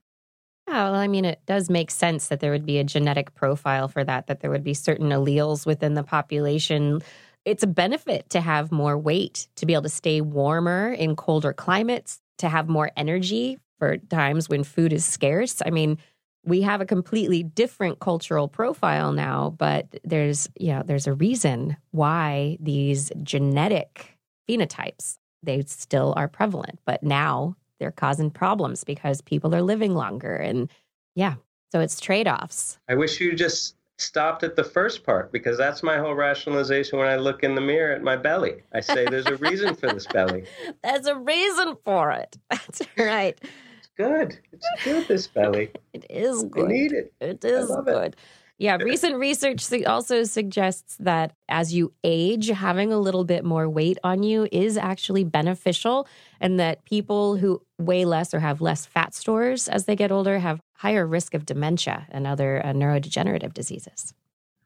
[0.68, 3.88] Yeah, well, I mean, it does make sense that there would be a genetic profile
[3.90, 7.02] for that, that there would be certain alleles within the population.
[7.44, 11.52] It's a benefit to have more weight, to be able to stay warmer in colder
[11.52, 15.62] climates, to have more energy for times when food is scarce.
[15.66, 15.98] I mean,
[16.44, 21.78] we have a completely different cultural profile now, but there's, you know, there's a reason
[21.92, 24.18] why these genetic
[24.50, 30.36] phenotypes they still are prevalent, but now they're causing problems because people are living longer
[30.36, 30.70] and
[31.16, 31.36] yeah,
[31.72, 32.78] so it's trade-offs.
[32.88, 37.08] I wish you just stopped at the first part because that's my whole rationalization when
[37.08, 38.64] I look in the mirror at my belly.
[38.74, 40.46] I say there's a reason for this belly.
[40.84, 42.38] There's a reason for it.
[42.50, 43.40] That's right.
[43.78, 44.40] It's good.
[44.52, 45.72] It's good, this belly.
[45.94, 46.66] it is good.
[46.66, 47.14] I need it.
[47.22, 48.14] It is good.
[48.14, 48.16] It.
[48.62, 53.98] Yeah, recent research also suggests that as you age, having a little bit more weight
[54.04, 56.08] on you is actually beneficial,
[56.40, 60.38] and that people who weigh less or have less fat stores as they get older
[60.38, 64.14] have higher risk of dementia and other uh, neurodegenerative diseases.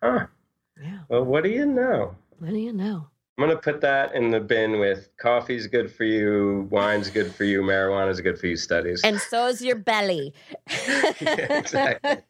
[0.04, 0.26] Huh.
[0.84, 1.00] Yeah.
[1.08, 2.18] Well, what do you know?
[2.40, 3.08] What do you know?
[3.38, 7.34] I'm going to put that in the bin with coffee's good for you, wine's good
[7.34, 9.02] for you, marijuana's good for you studies.
[9.06, 10.34] And so is your belly.
[10.90, 11.14] yeah,
[11.60, 12.18] exactly.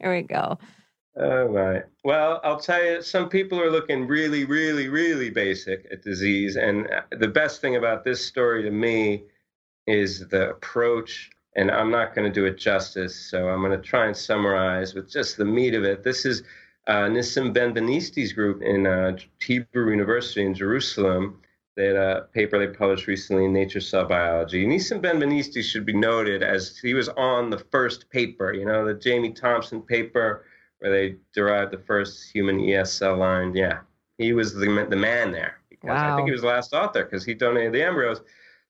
[0.00, 0.58] there we go.
[1.18, 1.82] Oh my.
[2.04, 6.56] Well, I'll tell you, some people are looking really, really, really basic at disease.
[6.56, 9.24] And uh, the best thing about this story to me
[9.86, 11.30] is the approach.
[11.54, 13.16] And I'm not going to do it justice.
[13.16, 16.04] So I'm going to try and summarize with just the meat of it.
[16.04, 16.42] This is
[16.86, 21.40] uh, Nissim Ben-Beniste's group in uh, Hebrew University in Jerusalem.
[21.76, 24.66] They had a paper they published recently in Nature Cell Biology.
[24.66, 28.94] Nissim Ben-Beniste should be noted as he was on the first paper, you know, the
[28.94, 30.44] Jamie Thompson paper
[30.78, 33.54] where they derived the first human ES cell line.
[33.54, 33.80] Yeah,
[34.18, 36.12] he was the the man there because wow.
[36.12, 38.20] I think he was the last author because he donated the embryos.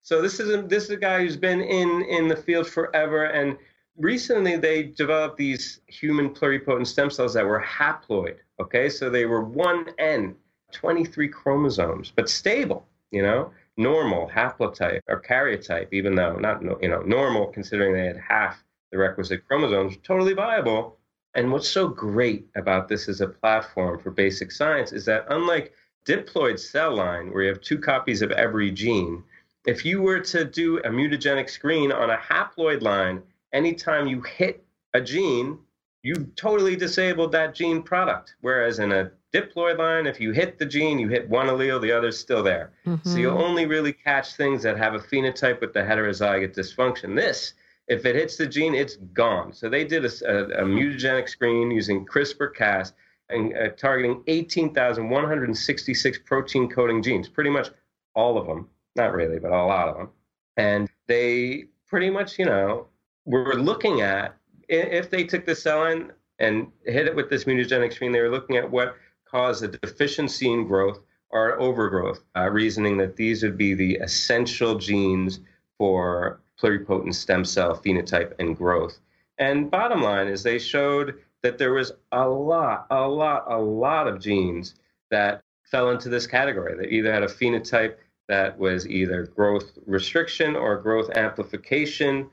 [0.02, 3.24] So this is a, this is a guy who's been in in the field forever,
[3.24, 3.56] and
[3.96, 8.36] recently they developed these human pluripotent stem cells that were haploid.
[8.60, 10.36] Okay, so they were one N,
[10.72, 12.86] 23 chromosomes, but stable.
[13.10, 18.16] You know, normal haplotype or karyotype, even though not you know normal considering they had
[18.16, 20.98] half the requisite chromosomes, totally viable.
[21.36, 25.74] And what's so great about this as a platform for basic science is that unlike
[26.06, 29.22] diploid cell line, where you have two copies of every gene,
[29.66, 33.22] if you were to do a mutagenic screen on a haploid line,
[33.52, 35.58] anytime you hit a gene,
[36.02, 38.36] you've totally disabled that gene product.
[38.40, 41.92] Whereas in a diploid line, if you hit the gene, you hit one allele, the
[41.92, 42.72] other's still there.
[42.86, 43.06] Mm-hmm.
[43.06, 47.14] So you'll only really catch things that have a phenotype with the heterozygote dysfunction.
[47.14, 47.52] This,
[47.88, 49.52] if it hits the gene, it's gone.
[49.52, 52.92] So they did a, a, a mutagenic screen using CRISPR Cas
[53.28, 57.70] and uh, targeting 18,166 protein coding genes, pretty much
[58.14, 60.10] all of them, not really, but a lot of them.
[60.56, 62.86] And they pretty much, you know,
[63.24, 64.36] were looking at
[64.68, 68.30] if they took the cell line and hit it with this mutagenic screen, they were
[68.30, 73.58] looking at what caused a deficiency in growth or overgrowth, uh, reasoning that these would
[73.58, 75.40] be the essential genes
[75.78, 78.98] for pluripotent stem cell phenotype and growth.
[79.38, 84.08] And bottom line is they showed that there was a lot, a lot, a lot
[84.08, 84.74] of genes
[85.10, 87.96] that fell into this category that either had a phenotype
[88.28, 92.28] that was either growth restriction or growth amplification.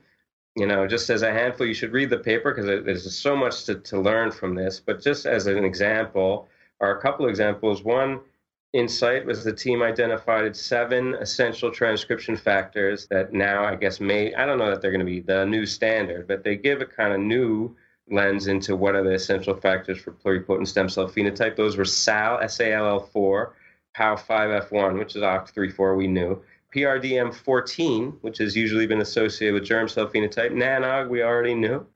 [0.56, 3.64] You know, just as a handful, you should read the paper because there's so much
[3.64, 4.80] to, to learn from this.
[4.80, 6.48] But just as an example,
[6.80, 7.82] are a couple examples.
[7.82, 8.20] One
[8.74, 14.44] insight was the team identified seven essential transcription factors that now I guess may I
[14.44, 17.12] don't know that they're going to be the new standard, but they give a kind
[17.14, 17.74] of new
[18.10, 21.56] lens into what are the essential factors for pluripotent stem cell phenotype.
[21.56, 23.52] Those were SAL, S-A-L-L4,
[23.96, 26.42] POU5F1, which is OCT3-4, we knew.
[26.74, 30.50] PRDM14, which has usually been associated with germ cell phenotype.
[30.50, 31.86] NANOG, we already knew.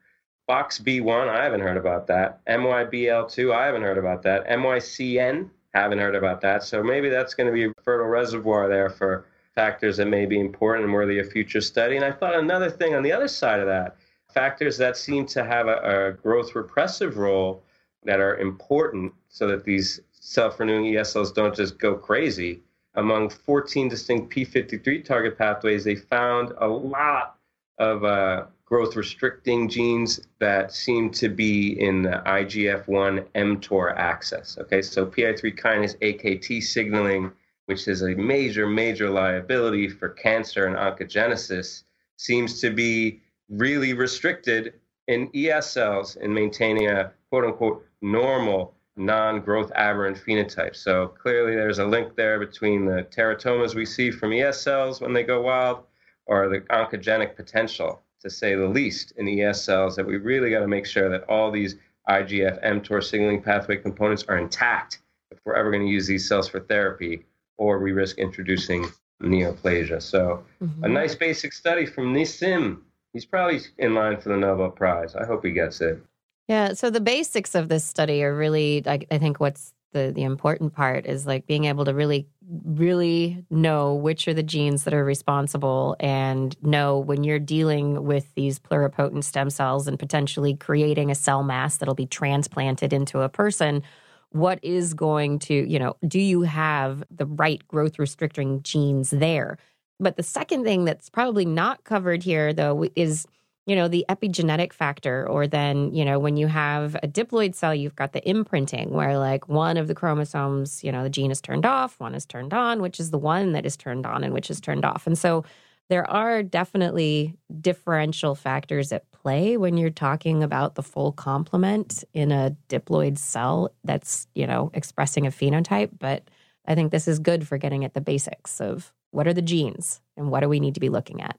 [0.49, 2.45] FOXB1, I haven't heard about that.
[2.47, 4.49] MYBL2, I haven't heard about that.
[4.49, 6.63] MYCN, haven't heard about that.
[6.63, 10.39] So maybe that's going to be a fertile reservoir there for factors that may be
[10.39, 11.97] important and worthy of future study.
[11.97, 13.97] And I thought another thing on the other side of that,
[14.33, 17.63] factors that seem to have a, a growth repressive role
[18.05, 22.61] that are important so that these self-renewing ES cells don't just go crazy.
[22.95, 27.37] Among 14 distinct P53 target pathways, they found a lot
[27.79, 34.59] of uh, growth restricting genes that seem to be in the IGF-1 mTOR axis.
[34.61, 37.33] Okay, so PI3 kinase AKT signaling,
[37.65, 41.85] which is a major, major liability for cancer and oncogenesis,
[42.19, 44.75] seems to be really restricted
[45.07, 50.77] in ES cells in maintaining a quote unquote normal non growth aberrant phenotype.
[50.77, 55.15] So clearly there's a link there between the teratomas we see from ES cells when
[55.15, 55.85] they go wild
[56.27, 60.61] or the oncogenic potential, to say the least, in ES cells that we really got
[60.61, 61.77] to make sure that all these
[62.09, 65.01] IGF mTOR signaling pathway components are intact
[65.31, 67.25] if we're ever going to use these cells for therapy
[67.59, 68.89] or we risk introducing
[69.23, 70.01] neoplasia.
[70.01, 70.85] So mm-hmm.
[70.85, 72.79] a nice basic study from Nissim
[73.13, 75.15] he's probably in line for the Nobel Prize.
[75.15, 76.01] I hope he gets it.
[76.47, 76.73] Yeah.
[76.73, 80.73] So the basics of this study are really, I, I think, what's the the important
[80.73, 82.27] part is like being able to really
[82.65, 88.35] really know which are the genes that are responsible and know when you're dealing with
[88.35, 93.29] these pluripotent stem cells and potentially creating a cell mass that'll be transplanted into a
[93.29, 93.83] person
[94.31, 99.59] what is going to you know do you have the right growth restricting genes there?
[100.01, 103.27] But the second thing that's probably not covered here, though, is
[103.69, 107.75] you know the epigenetic factor or then you know when you have a diploid cell
[107.75, 111.41] you've got the imprinting where like one of the chromosomes you know the gene is
[111.41, 114.33] turned off one is turned on which is the one that is turned on and
[114.33, 115.45] which is turned off and so
[115.91, 122.33] there are definitely differential factors at play when you're talking about the full complement in
[122.33, 126.29] a diploid cell that's you know expressing a phenotype but
[126.67, 130.01] i think this is good for getting at the basics of what are the genes
[130.17, 131.39] and what do we need to be looking at?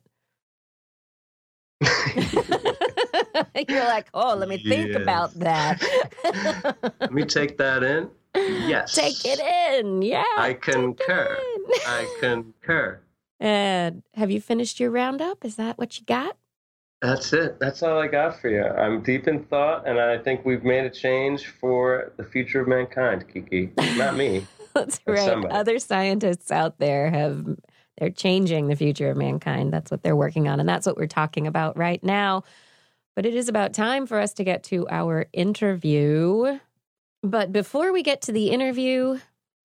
[3.69, 4.67] You're like, oh, let me yes.
[4.67, 5.81] think about that.
[6.99, 8.09] let me take that in.
[8.35, 8.95] Yes.
[8.95, 10.01] Take it in.
[10.01, 10.23] Yeah.
[10.37, 11.37] I concur.
[11.87, 12.99] I concur.
[13.39, 15.45] And have you finished your roundup?
[15.45, 16.37] Is that what you got?
[17.01, 17.59] That's it.
[17.59, 18.63] That's all I got for you.
[18.63, 22.67] I'm deep in thought, and I think we've made a change for the future of
[22.67, 23.71] mankind, Kiki.
[23.95, 24.45] Not me.
[24.73, 25.19] That's right.
[25.19, 25.53] Somebody.
[25.53, 27.45] Other scientists out there have
[27.97, 29.71] they're changing the future of mankind.
[29.71, 32.43] That's what they're working on, and that's what we're talking about right now.
[33.20, 36.57] But it is about time for us to get to our interview.
[37.22, 39.20] But before we get to the interview,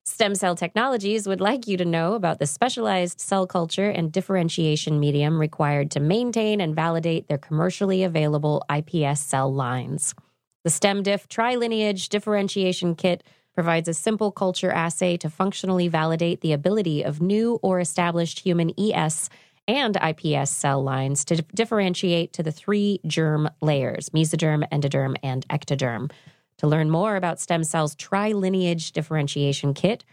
[0.04, 4.98] Stem Cell Technologies would like you to know about the specialized cell culture and differentiation
[4.98, 10.16] medium required to maintain and validate their commercially available iPS cell lines.
[10.64, 13.22] The StemDiff Trilineage Differentiation Kit
[13.54, 18.72] provides a simple culture assay to functionally validate the ability of new or established human
[18.76, 19.30] ES
[19.66, 26.10] and iPS cell lines to differentiate to the three germ layers mesoderm, endoderm, and ectoderm.
[26.58, 30.04] To learn more about stem cells trilineage differentiation kit,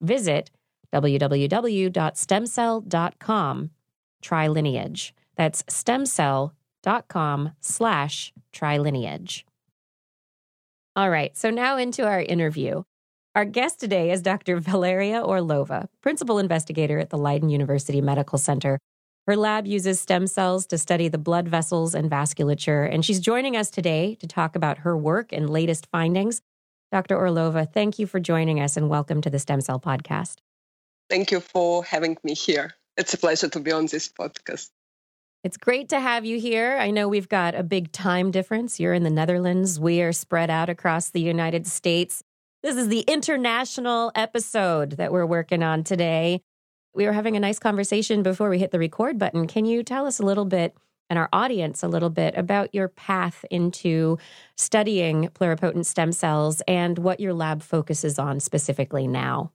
[0.00, 0.50] visit
[0.92, 3.70] www.stemcell.com
[4.22, 5.12] trilineage.
[5.36, 9.42] That's stemcell.com slash trilineage.
[10.96, 12.84] All right, so now into our interview.
[13.34, 14.60] Our guest today is Dr.
[14.60, 18.78] Valeria Orlova, principal investigator at the Leiden University Medical Center,
[19.26, 23.56] her lab uses stem cells to study the blood vessels and vasculature, and she's joining
[23.56, 26.42] us today to talk about her work and latest findings.
[26.92, 27.16] Dr.
[27.16, 30.36] Orlova, thank you for joining us and welcome to the Stem Cell Podcast.
[31.08, 32.74] Thank you for having me here.
[32.96, 34.70] It's a pleasure to be on this podcast.
[35.42, 36.76] It's great to have you here.
[36.78, 38.78] I know we've got a big time difference.
[38.78, 42.22] You're in the Netherlands, we are spread out across the United States.
[42.62, 46.42] This is the international episode that we're working on today.
[46.94, 49.48] We were having a nice conversation before we hit the record button.
[49.48, 50.76] Can you tell us a little bit
[51.10, 54.16] and our audience a little bit about your path into
[54.56, 59.50] studying pluripotent stem cells and what your lab focuses on specifically now?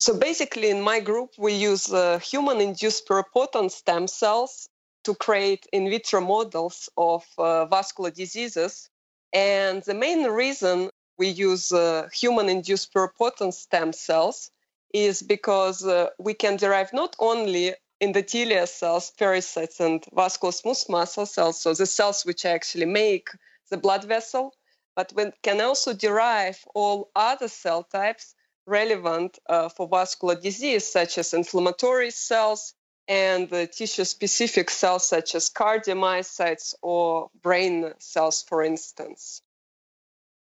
[0.00, 4.68] So, basically, in my group, we use uh, human induced pluripotent stem cells
[5.04, 8.90] to create in vitro models of uh, vascular diseases.
[9.32, 14.50] And the main reason we use uh, human induced pluripotent stem cells
[14.92, 21.26] is because uh, we can derive not only endothelial cells, pericytes, and vascular smooth muscle
[21.26, 23.28] cells, so the cells which actually make
[23.70, 24.54] the blood vessel,
[24.96, 28.34] but we can also derive all other cell types
[28.66, 32.74] relevant uh, for vascular disease, such as inflammatory cells
[33.08, 39.42] and uh, tissue specific cells, such as cardiomyocytes or brain cells, for instance.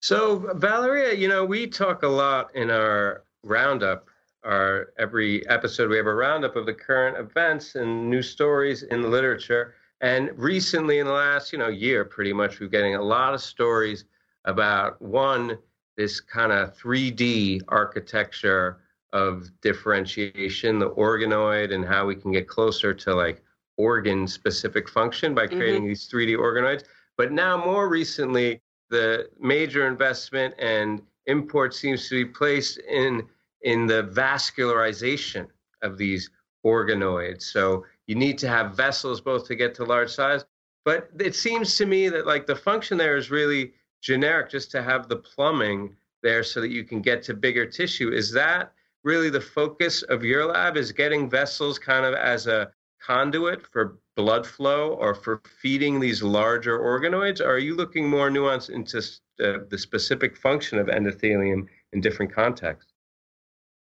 [0.00, 4.08] So, Valeria, you know, we talk a lot in our roundup
[4.44, 9.02] our every episode we have a roundup of the current events and new stories in
[9.02, 9.74] the literature.
[10.00, 13.40] And recently, in the last you know year, pretty much, we're getting a lot of
[13.40, 14.04] stories
[14.44, 15.58] about one
[15.96, 18.78] this kind of 3D architecture
[19.12, 23.42] of differentiation, the organoid, and how we can get closer to like
[23.76, 25.88] organ specific function by creating mm-hmm.
[25.88, 26.84] these 3D organoids.
[27.16, 33.22] But now, more recently, the major investment and import seems to be placed in
[33.62, 35.46] in the vascularization
[35.82, 36.30] of these
[36.64, 37.42] organoids.
[37.42, 40.44] So you need to have vessels both to get to large size.
[40.84, 44.82] But it seems to me that like the function there is really generic, just to
[44.82, 48.10] have the plumbing there so that you can get to bigger tissue.
[48.10, 48.72] Is that
[49.04, 50.76] really the focus of your lab?
[50.76, 56.22] Is getting vessels kind of as a conduit for blood flow or for feeding these
[56.22, 57.40] larger organoids?
[57.40, 62.32] Or are you looking more nuanced into uh, the specific function of endothelium in different
[62.32, 62.91] contexts?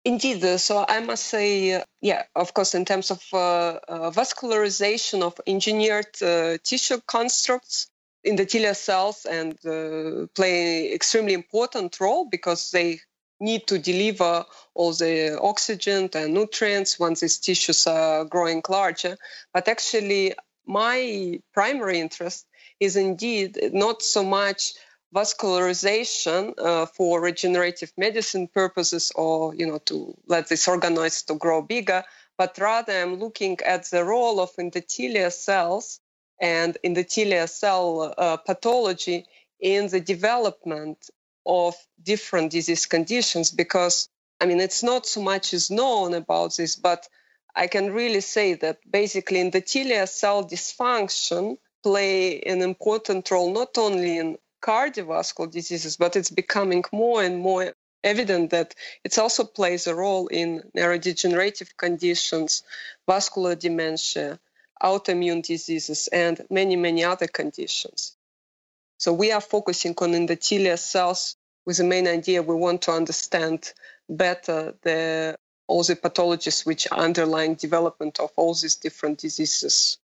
[0.05, 0.59] Indeed.
[0.59, 6.21] So I must say, yeah, of course, in terms of uh, uh, vascularization of engineered
[6.21, 7.87] uh, tissue constructs,
[8.23, 12.99] endothelial cells and uh, play extremely important role because they
[13.39, 14.45] need to deliver
[14.75, 19.17] all the oxygen and nutrients once these tissues are growing larger.
[19.55, 20.35] But actually,
[20.67, 22.45] my primary interest
[22.79, 24.73] is indeed not so much
[25.13, 31.61] vascularization uh, for regenerative medicine purposes or you know to let these organoids to grow
[31.61, 32.03] bigger
[32.37, 35.99] but rather i'm looking at the role of endothelial cells
[36.41, 39.25] and endothelial cell uh, pathology
[39.59, 41.09] in the development
[41.45, 44.09] of different disease conditions because
[44.41, 47.07] i mean it's not so much is known about this but
[47.55, 54.17] i can really say that basically endothelial cell dysfunction play an important role not only
[54.17, 59.95] in cardiovascular diseases, but it's becoming more and more evident that it also plays a
[59.95, 62.63] role in neurodegenerative conditions,
[63.07, 64.39] vascular dementia,
[64.81, 68.15] autoimmune diseases, and many, many other conditions.
[68.97, 71.35] So we are focusing on endothelial cells
[71.65, 73.73] with the main idea we want to understand
[74.07, 75.37] better the
[75.67, 79.97] all the pathologies which are underlying development of all these different diseases.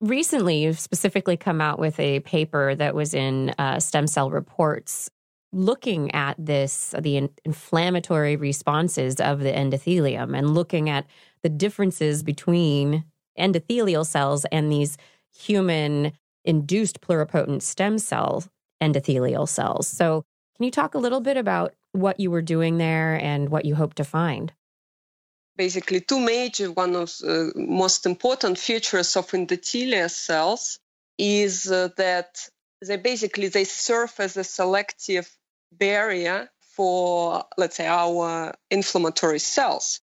[0.00, 5.10] Recently, you've specifically come out with a paper that was in uh, Stem Cell Reports
[5.52, 11.06] looking at this, the in- inflammatory responses of the endothelium and looking at
[11.42, 13.04] the differences between
[13.38, 14.98] endothelial cells and these
[15.34, 16.12] human
[16.44, 18.44] induced pluripotent stem cell
[18.82, 19.88] endothelial cells.
[19.88, 20.24] So,
[20.56, 23.74] can you talk a little bit about what you were doing there and what you
[23.74, 24.52] hope to find?
[25.56, 30.78] Basically, two major, one of the most important features of endothelial cells
[31.18, 32.48] is uh, that
[32.86, 35.30] they basically they serve as a selective
[35.72, 40.00] barrier for, let's say, our inflammatory cells.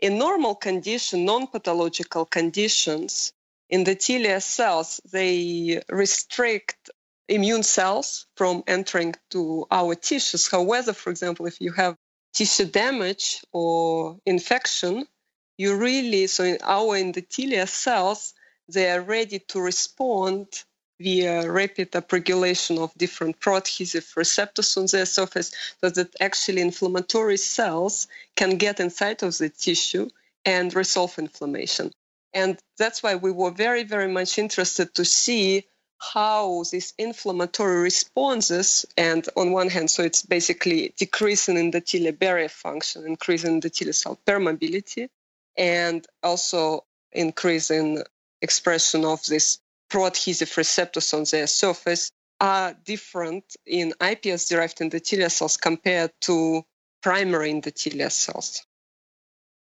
[0.00, 3.32] In normal condition, non-pathological conditions,
[3.72, 6.90] endothelial cells, they restrict
[7.28, 10.50] immune cells from entering to our tissues.
[10.50, 11.96] However, for example, if you have
[12.34, 15.06] tissue damage or infection,
[15.56, 18.34] you really, so in our endothelial cells,
[18.68, 20.46] they are ready to respond
[21.00, 28.06] via rapid upregulation of different proadhesive receptors on their surface so that actually inflammatory cells
[28.36, 30.08] can get inside of the tissue
[30.44, 31.90] and resolve inflammation.
[32.32, 35.66] And that's why we were very, very much interested to see
[35.98, 43.06] how these inflammatory responses, and on one hand, so it's basically decreasing endothelial barrier function,
[43.06, 45.08] increasing endothelial cell permeability,
[45.56, 48.02] and also increasing
[48.42, 55.56] expression of these proadhesive receptors on their surface are different in iPS derived endothelial cells
[55.56, 56.62] compared to
[57.02, 58.66] primary endothelial cells.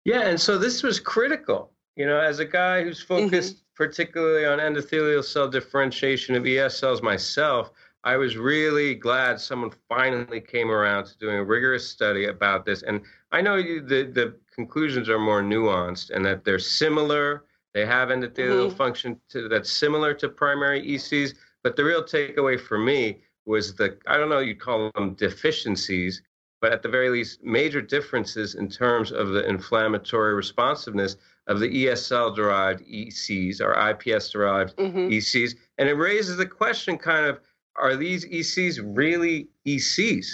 [0.05, 1.73] Yeah, and so this was critical.
[1.97, 3.70] You know, as a guy who's focused mm-hmm.
[3.81, 7.71] Particularly on endothelial cell differentiation of ES cells myself,
[8.05, 12.83] I was really glad someone finally came around to doing a rigorous study about this.
[12.83, 13.01] And
[13.33, 18.11] I know you, the, the conclusions are more nuanced and that they're similar they have
[18.11, 18.77] endothelial mm-hmm.
[18.77, 23.97] function to, that's similar to primary ECs, but the real takeaway for me was the
[24.07, 26.21] I don't know you'd call them deficiencies,
[26.61, 31.17] but at the very least major differences in terms of the inflammatory responsiveness
[31.47, 35.09] of the ES cell derived ECs or IPS derived mm-hmm.
[35.09, 37.41] ECs, and it raises the question kind of
[37.77, 40.27] are these ECs really ECs?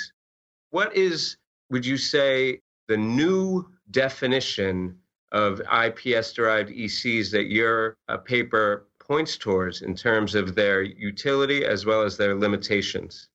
[0.71, 1.37] What is
[1.71, 4.99] would you say the new definition
[5.33, 11.65] of IPS derived ECs that your uh, paper points towards in terms of their utility
[11.65, 13.29] as well as their limitations?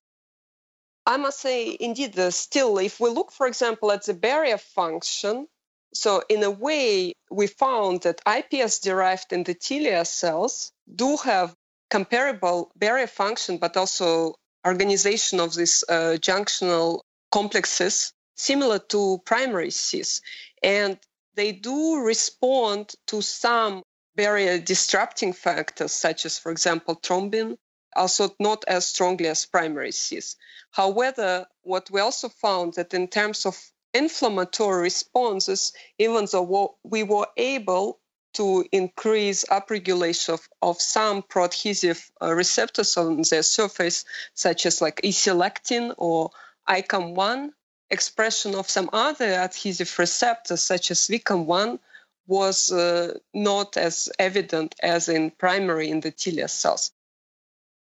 [1.05, 5.47] I must say, indeed, uh, still, if we look, for example, at the barrier function,
[5.93, 11.55] so in a way, we found that IPS derived endothelial cells do have
[11.89, 14.35] comparable barrier function, but also
[14.65, 20.21] organization of these uh, junctional complexes similar to primary ECs.
[20.63, 20.97] And
[21.35, 23.83] they do respond to some
[24.15, 27.57] barrier disrupting factors, such as, for example, thrombin,
[27.95, 30.35] also not as strongly as primary ECs.
[30.71, 33.57] However, what we also found that in terms of
[33.93, 37.99] inflammatory responses, even though we were able
[38.33, 45.01] to increase upregulation of, of some proadhesive uh, receptors on their surface, such as like
[45.03, 46.31] E-selectin or
[46.69, 47.49] ICAM1,
[47.89, 51.79] expression of some other adhesive receptors, such as VCAM1,
[52.27, 56.91] was uh, not as evident as in primary endothelial cells.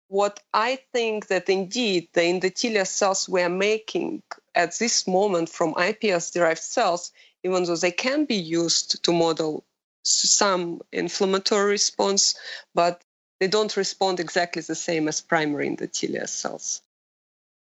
[0.07, 4.23] What I think that indeed the endothelial cells we're making
[4.59, 9.63] at this moment from IPS derived cells, even though they can be used to model
[10.03, 12.35] some inflammatory response,
[12.75, 13.01] but
[13.39, 16.81] they don't respond exactly the same as primary endothelial cells.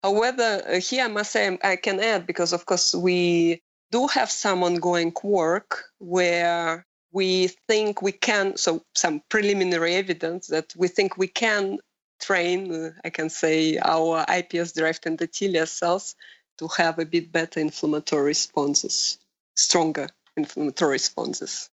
[0.02, 3.60] However, uh, here I must say I can add because, of course, we
[3.90, 10.74] do have some ongoing work where we think we can, so some preliminary evidence that
[10.76, 11.78] we think we can
[12.18, 16.14] train, uh, I can say, our IPS derived endothelial cells
[16.58, 19.18] to have a bit better inflammatory responses,
[19.56, 21.70] stronger inflammatory responses.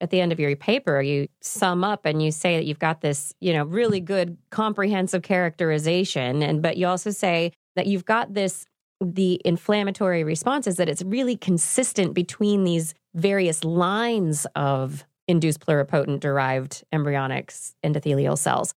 [0.00, 3.00] At the end of your paper you sum up and you say that you've got
[3.00, 8.34] this you know really good comprehensive characterization and but you also say that you've got
[8.34, 8.66] this
[9.00, 16.84] the inflammatory responses that it's really consistent between these various lines of induced pluripotent derived
[16.92, 17.52] embryonic
[17.84, 18.74] endothelial cells.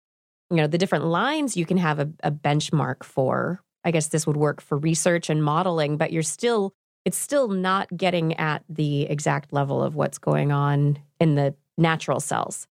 [0.50, 4.26] You know the different lines you can have a, a benchmark for i guess this
[4.26, 6.72] would work for research and modeling but you're still
[7.08, 12.20] it's still not getting at the exact level of what's going on in the natural
[12.20, 12.66] cells.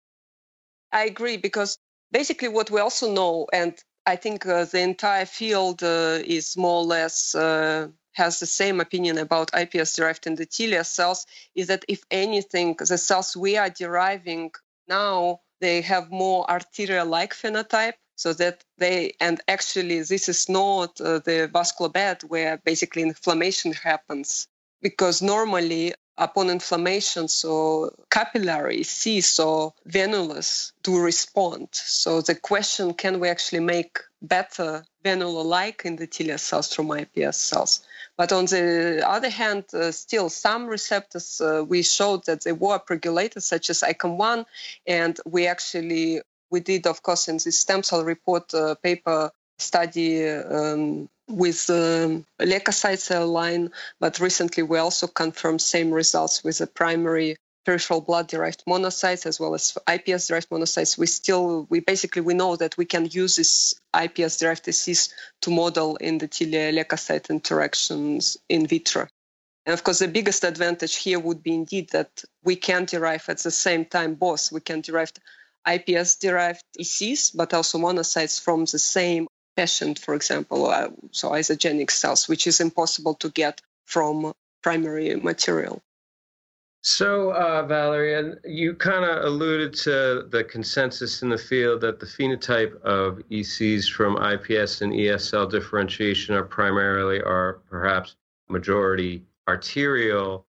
[0.91, 1.77] I agree because
[2.11, 3.73] basically what we also know, and
[4.05, 8.81] I think uh, the entire field uh, is more or less uh, has the same
[8.81, 14.51] opinion about IPS derived endothelial cells, is that if anything, the cells we are deriving
[14.87, 21.19] now they have more arterial-like phenotype so that they and actually this is not uh,
[21.19, 24.47] the vascular bed where basically inflammation happens
[24.81, 33.19] because normally upon inflammation so capillary cease or venulus do respond so the question can
[33.19, 37.81] we actually make better venula-like endothelial cells from iPS cells.
[38.17, 42.79] But on the other hand, uh, still some receptors uh, we showed that they were
[42.79, 44.45] upregulated, such as ICAM1,
[44.87, 46.21] and we actually
[46.51, 52.25] we did, of course, in the stem cell report uh, paper study um, with um,
[52.39, 58.27] leukocyte cell line, but recently we also confirmed same results with the primary peripheral blood
[58.27, 60.97] derived monocytes as well as ips derived monocytes.
[60.97, 65.49] We still we basically we know that we can use this ips derived disease to
[65.49, 69.07] model endothelial leukocyte interactions in vitro.
[69.65, 73.39] And of course the biggest advantage here would be indeed that we can derive at
[73.39, 74.51] the same time both.
[74.51, 75.11] We can derive
[75.67, 81.89] ips derived ECs but also monocytes from the same patient for example uh, so isogenic
[81.89, 85.81] cells which is impossible to get from primary material
[86.87, 92.05] so, uh, Valerie, you kind of alluded to the consensus in the field that the
[92.05, 98.15] phenotype of ECs from IPS and ES cell differentiation are primarily or perhaps
[98.49, 100.45] majority arterial.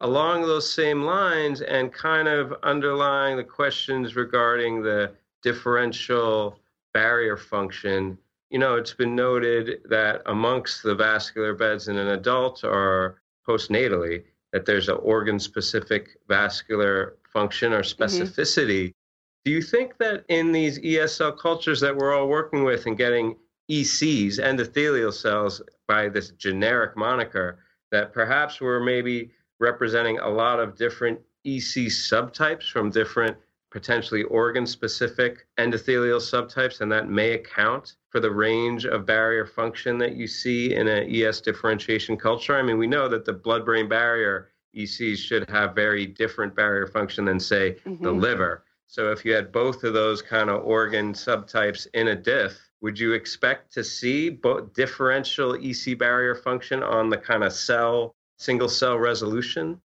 [0.00, 6.58] Along those same lines, and kind of underlying the questions regarding the differential
[6.94, 8.16] barrier function,
[8.50, 14.22] you know, it's been noted that amongst the vascular beds in an adult or postnatally,
[14.52, 18.02] that there's an organ specific vascular function or mm-hmm.
[18.02, 18.84] specificity.
[18.84, 19.44] Mm-hmm.
[19.44, 22.96] Do you think that in these ES cell cultures that we're all working with and
[22.96, 23.36] getting
[23.70, 27.58] ECs, endothelial cells, by this generic moniker,
[27.90, 29.30] that perhaps we're maybe
[29.60, 33.36] representing a lot of different EC subtypes from different
[33.70, 39.98] potentially organ specific endothelial subtypes, and that may account for the range of barrier function
[39.98, 42.56] that you see in an ES differentiation culture?
[42.56, 46.86] I mean, we know that the blood brain barrier ECs should have very different barrier
[46.86, 48.02] function than, say, mm-hmm.
[48.02, 48.64] the liver.
[48.86, 52.98] So if you had both of those kind of organ subtypes in a diff, would
[52.98, 58.68] you expect to see both differential EC barrier function on the kind of cell, single
[58.68, 59.80] cell resolution?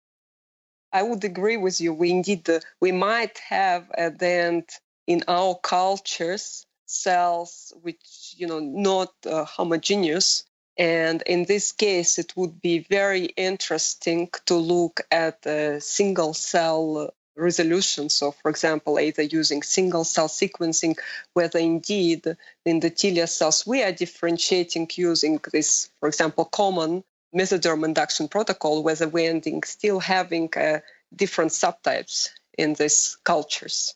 [0.93, 1.95] I would agree with you.
[1.95, 4.69] We indeed, uh, we might have at the end
[5.07, 10.45] in our cultures cells which, you know, not uh, homogeneous.
[10.77, 17.15] And in this case, it would be very interesting to look at a single cell
[17.37, 18.09] resolution.
[18.09, 20.99] So, for example, either using single cell sequencing,
[21.35, 22.27] whether indeed
[22.65, 28.83] in the endothelial cells we are differentiating using this, for example, common mesoderm induction protocol,
[28.83, 30.81] whether we're ending still having uh,
[31.15, 32.29] different subtypes
[32.59, 33.95] in these cultures.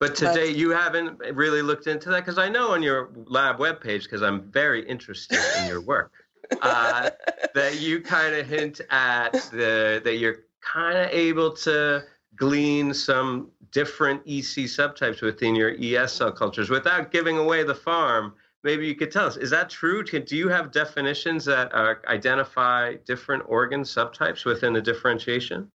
[0.00, 3.58] But today but, you haven't really looked into that because I know on your lab
[3.58, 6.12] webpage, because I'm very interested in your work,
[6.62, 7.10] uh,
[7.54, 12.02] that you kind of hint at the that you're kind of able to
[12.36, 18.32] glean some different EC subtypes within your ES cell cultures without giving away the farm
[18.64, 20.02] maybe you could tell us is that true?
[20.02, 25.70] Do you have definitions that uh, identify different organ subtypes within the differentiation?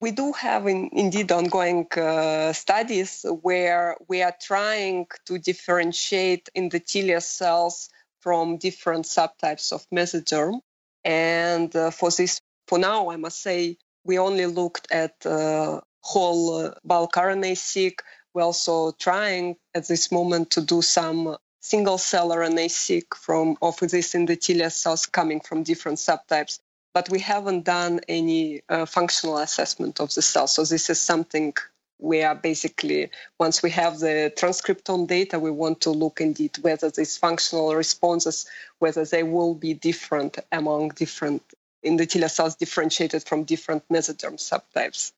[0.00, 7.22] We do have in, indeed ongoing uh, studies where we are trying to differentiate endothelial
[7.22, 7.90] cells
[8.20, 10.60] from different subtypes of mesoderm
[11.04, 16.56] and uh, for this for now i must say we only looked at uh, whole
[16.56, 18.02] uh, bulk RNA-seq.
[18.34, 24.12] We're also trying at this moment to do some single cell RNA-seq from of these
[24.12, 26.60] endothelial cells coming from different subtypes,
[26.94, 30.46] but we haven't done any uh, functional assessment of the cell.
[30.46, 31.54] So this is something
[32.00, 36.90] we are basically once we have the transcriptome data, we want to look indeed whether
[36.90, 38.46] these functional responses,
[38.78, 41.42] whether they will be different among different
[41.84, 45.12] endothelial cells differentiated from different mesoderm subtypes.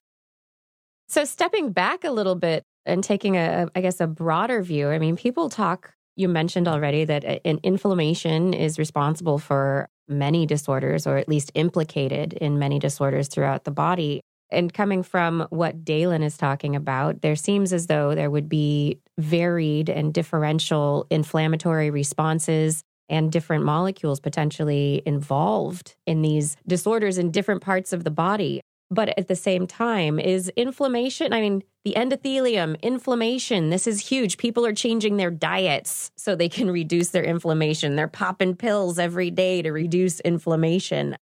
[1.07, 4.89] So stepping back a little bit and taking a, I guess, a broader view.
[4.89, 11.07] I mean, people talk you mentioned already that an inflammation is responsible for many disorders,
[11.07, 14.21] or at least implicated in many disorders throughout the body.
[14.51, 18.99] And coming from what Daylon is talking about, there seems as though there would be
[19.17, 27.61] varied and differential inflammatory responses and different molecules potentially involved in these disorders in different
[27.61, 28.61] parts of the body.
[28.93, 34.37] But at the same time, is inflammation, I mean, the endothelium, inflammation, this is huge.
[34.37, 37.95] People are changing their diets so they can reduce their inflammation.
[37.95, 41.15] They're popping pills every day to reduce inflammation.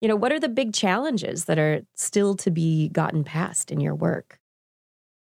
[0.00, 3.78] You know, what are the big challenges that are still to be gotten past in
[3.78, 4.40] your work?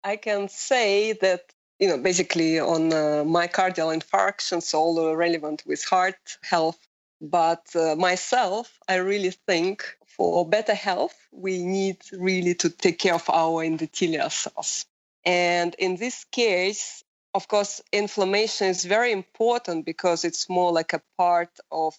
[0.03, 6.37] I can say that, you know, basically on uh, myocardial infarctions, all relevant with heart
[6.43, 6.79] health.
[7.21, 13.15] But uh, myself, I really think for better health, we need really to take care
[13.15, 14.85] of our endothelial cells.
[15.23, 17.03] And in this case,
[17.33, 21.93] of course, inflammation is very important because it's more like a part of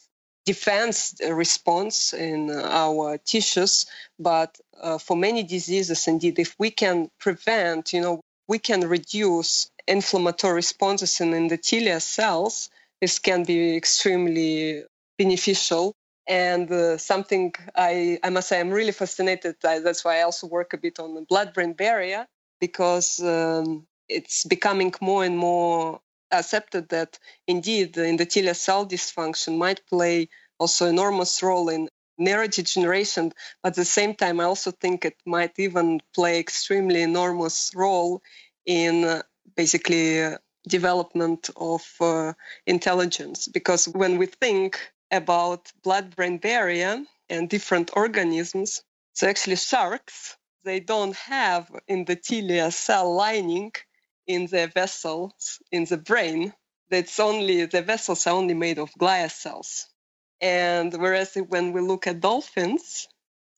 [0.44, 3.86] defense response in our tissues.
[4.18, 9.70] But uh, for many diseases, indeed, if we can prevent, you know, we can reduce
[9.86, 14.84] inflammatory responses in endothelial cells, this can be extremely
[15.18, 15.94] beneficial.
[16.28, 19.56] And uh, something I, I must say, I'm really fascinated.
[19.64, 22.26] I, that's why I also work a bit on the blood brain barrier
[22.60, 26.00] because um, it's becoming more and more
[26.30, 31.88] accepted that indeed the endothelial cell dysfunction might play also enormous role in
[32.20, 37.72] neurodegeneration but at the same time i also think it might even play extremely enormous
[37.74, 38.20] role
[38.66, 39.22] in uh,
[39.56, 40.36] basically uh,
[40.68, 42.32] development of uh,
[42.66, 44.78] intelligence because when we think
[45.10, 48.82] about blood brain barrier and different organisms
[49.12, 53.72] so actually sharks they don't have endothelial cell lining
[54.26, 56.52] in their vessels in the brain.
[56.90, 59.86] That's only the vessels are only made of glia cells.
[60.40, 63.08] And whereas when we look at dolphins,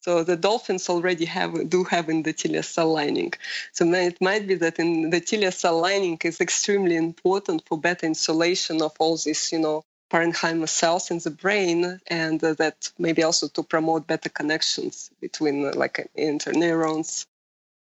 [0.02, 3.32] so the dolphins already have do have endothelial cell lining.
[3.72, 8.92] So it might be that endothelial cell lining is extremely important for better insulation of
[8.98, 13.62] all these, you know, parenchyma cells in the brain, and uh, that maybe also to
[13.62, 17.26] promote better connections between uh, like interneurons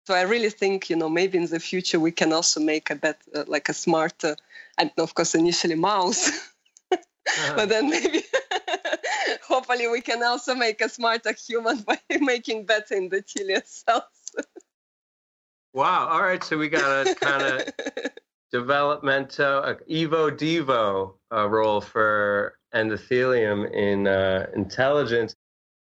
[0.09, 2.95] so I really think, you know, maybe in the future we can also make a
[2.95, 4.35] bet, uh, like a smarter,
[4.75, 6.29] and of course initially mouse,
[6.91, 7.53] uh-huh.
[7.55, 8.23] but then maybe
[9.47, 14.01] hopefully we can also make a smarter human by making better endothelial cells.
[15.73, 16.07] wow!
[16.07, 17.69] All right, so we got a kind of
[18.51, 25.35] developmental uh, evo devo uh, role for endothelium in uh, intelligence.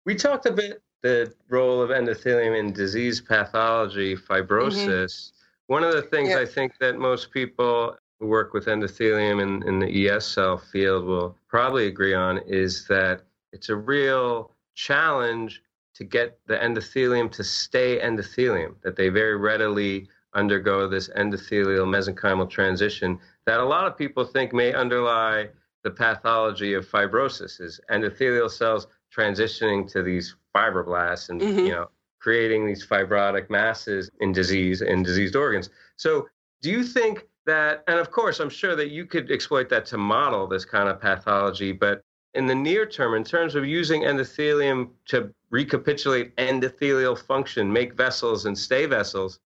[0.05, 4.87] We talked a bit the role of endothelium in disease pathology, fibrosis.
[4.87, 5.73] Mm-hmm.
[5.73, 9.77] One of the things I think that most people who work with endothelium in, in
[9.77, 15.61] the ES cell field will probably agree on is that it's a real challenge
[15.93, 22.49] to get the endothelium to stay endothelium, that they very readily undergo this endothelial mesenchymal
[22.49, 25.47] transition that a lot of people think may underlie
[25.83, 31.59] the pathology of fibrosis is endothelial cells transitioning to these fibroblasts and mm-hmm.
[31.59, 35.69] you know creating these fibrotic masses in disease in diseased organs.
[35.95, 36.27] So
[36.61, 39.97] do you think that and of course I'm sure that you could exploit that to
[39.97, 42.01] model this kind of pathology, but
[42.33, 48.45] in the near term, in terms of using endothelium to recapitulate endothelial function, make vessels
[48.45, 49.39] and stay vessels,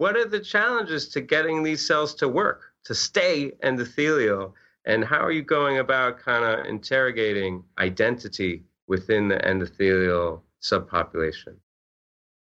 [0.00, 4.54] what are the challenges to getting these cells to work, to stay endothelial?
[4.86, 11.54] And how are you going about kind of interrogating identity within the endothelial subpopulation.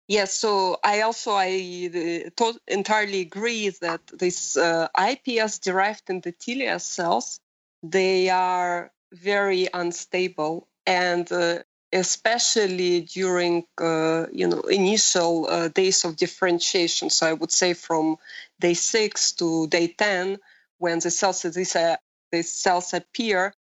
[0.09, 7.40] Yes, so I also I uh, entirely agree that these uh, IPS derived endothelial cells
[7.82, 11.59] they are very unstable and uh,
[11.95, 17.09] especially during uh, you know initial uh, days of differentiation.
[17.11, 18.16] So I would say from
[18.61, 20.38] day six to day ten,
[20.78, 21.97] when the cells these, uh,
[22.32, 23.55] these cells appear,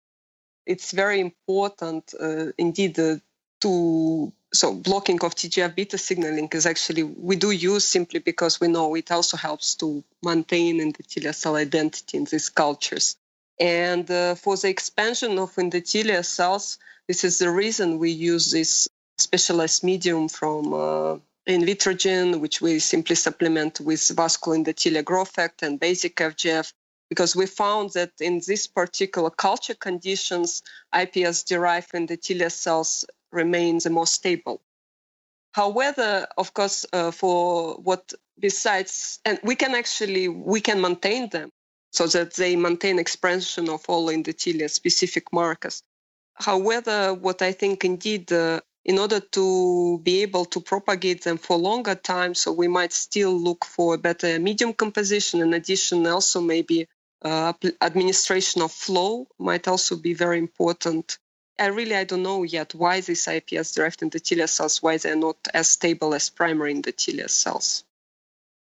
[0.66, 2.14] it's very important
[2.58, 2.96] indeed
[3.62, 8.68] to so blocking of TGF beta signaling is actually we do use simply because we
[8.68, 13.16] know it also helps to maintain endothelial cell identity in these cultures.
[13.62, 18.88] And uh, for the expansion of endothelial cells, this is the reason we use this
[19.20, 25.80] specialized medium from uh, Invitrogen, which we simply supplement with vascular endothelial growth factor and
[25.80, 26.74] basic FGF,
[27.08, 33.92] because we found that in these particular culture conditions, IPS derived endothelial cells remain the
[33.92, 34.60] most stable.
[35.52, 41.52] However, of course, uh, for what besides, and we can actually we can maintain them
[41.92, 45.84] so that they maintain expression of all endothelial specific markers.
[46.34, 51.58] However, what I think indeed, uh, in order to be able to propagate them for
[51.58, 55.42] longer time, so we might still look for a better medium composition.
[55.42, 56.88] In addition, also maybe
[57.22, 61.20] uh, administration of flow might also be very important
[61.62, 65.38] I really I don't know yet why these IPS derived endothelial cells why they're not
[65.54, 67.84] as stable as primary endothelial cells.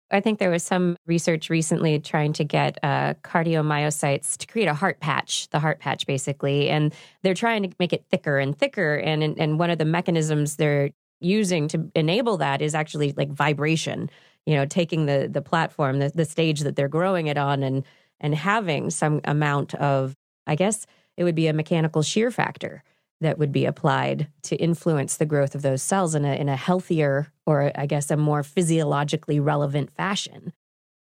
[0.10, 4.74] I think there was some research recently trying to get uh, cardiomyocytes to create a
[4.74, 6.94] heart patch, the heart patch basically, and
[7.24, 8.96] they're trying to make it thicker and thicker.
[8.96, 14.10] And and one of the mechanisms they're using to enable that is actually like vibration.
[14.46, 17.84] You know, taking the the platform, the, the stage that they're growing it on, and
[18.22, 20.16] and having some amount of,
[20.48, 20.86] I guess,
[21.18, 22.84] it would be a mechanical shear factor
[23.22, 26.56] that would be applied to influence the growth of those cells in a, in a
[26.56, 30.54] healthier or I guess a more physiologically relevant fashion.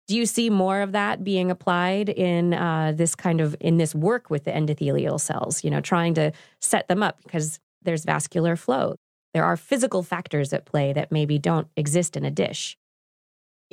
[0.07, 3.95] Do you see more of that being applied in uh, this kind of in this
[3.95, 5.63] work with the endothelial cells?
[5.63, 8.95] You know, trying to set them up because there's vascular flow.
[9.33, 12.77] There are physical factors at play that maybe don't exist in a dish.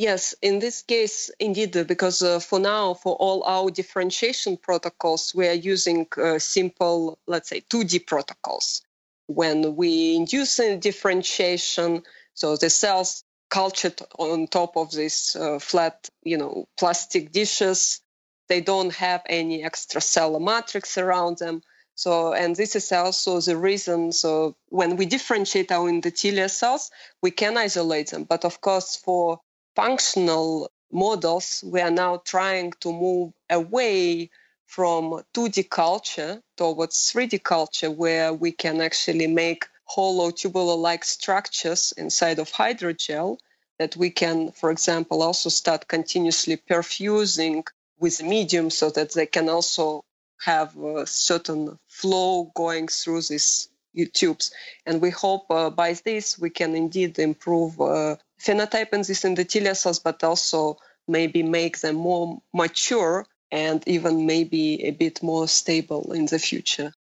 [0.01, 5.47] Yes, in this case, indeed, because uh, for now, for all our differentiation protocols, we
[5.47, 8.81] are using uh, simple, let's say, 2D protocols.
[9.27, 16.09] When we induce a differentiation, so the cells cultured on top of these uh, flat,
[16.23, 18.01] you know, plastic dishes.
[18.49, 21.61] They don't have any extracellular matrix around them.
[21.95, 24.13] So, and this is also the reason.
[24.13, 26.91] So, when we differentiate our endothelial cells,
[27.21, 28.25] we can isolate them.
[28.25, 29.41] But of course, for
[29.81, 34.29] functional models, we are now trying to move away
[34.67, 42.39] from 2D culture towards 3D culture, where we can actually make hollow tubular-like structures inside
[42.39, 43.39] of hydrogel
[43.79, 47.65] that we can, for example, also start continuously perfusing
[47.99, 50.05] with medium so that they can also
[50.43, 53.71] have a certain flow going through these
[54.13, 54.53] tubes.
[54.85, 59.77] And we hope uh, by this we can indeed improve uh, phenotype in these endothelial
[59.77, 66.13] cells, but also maybe make them more mature and even maybe a bit more stable
[66.13, 66.93] in the future.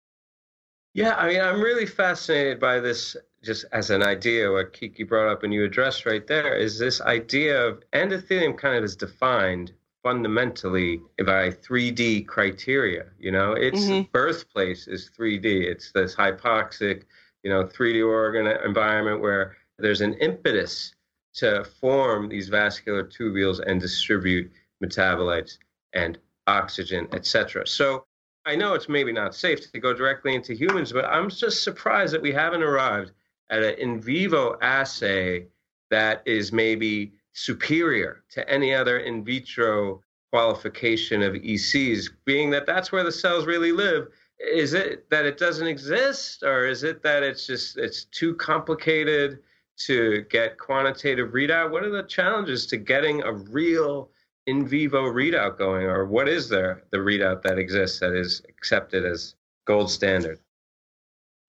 [0.92, 5.30] Yeah, I mean, I'm really fascinated by this just as an idea, what Kiki brought
[5.30, 9.72] up and you addressed right there is this idea of endothelium kind of is defined
[10.02, 13.06] fundamentally by 3D criteria.
[13.18, 14.10] You know, its mm-hmm.
[14.12, 15.44] birthplace is 3D.
[15.44, 17.04] It's this hypoxic,
[17.42, 20.94] you know, 3D organ environment where there's an impetus
[21.34, 24.50] to form these vascular tubules and distribute
[24.82, 25.58] metabolites
[25.92, 27.66] and oxygen, etc.
[27.66, 28.04] So
[28.46, 32.12] I know it's maybe not safe to go directly into humans, but I'm just surprised
[32.14, 33.12] that we haven't arrived
[33.50, 35.46] at an in vivo assay
[35.90, 40.02] that is maybe superior to any other in vitro
[40.32, 44.08] qualification of ECs, being that that's where the cells really live.
[44.38, 49.40] Is it that it doesn't exist, or is it that it's just it's too complicated
[49.86, 51.70] to get quantitative readout?
[51.70, 54.10] What are the challenges to getting a real
[54.46, 59.04] in vivo readout going, or what is there the readout that exists that is accepted
[59.04, 59.34] as
[59.66, 60.38] gold standard?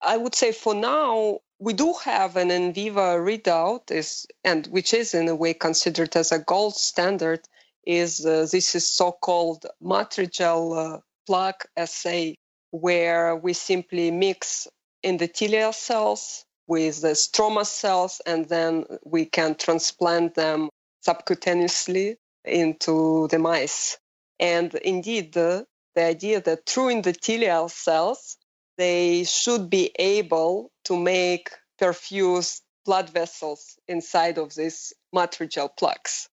[0.02, 4.92] I would say for now, we do have an in vivo readout, is, and which
[4.94, 7.40] is in a way considered as a gold standard.
[7.84, 12.36] Is uh, this is so-called matrigel uh, plug assay,
[12.70, 14.68] where we simply mix
[15.04, 20.70] endothelial cells with the stroma cells, and then we can transplant them
[21.06, 23.98] subcutaneously into the mice.
[24.38, 28.36] And indeed, the, the idea that through endothelial cells,
[28.78, 31.50] they should be able to make
[31.80, 36.28] perfused blood vessels inside of these matrigel plugs.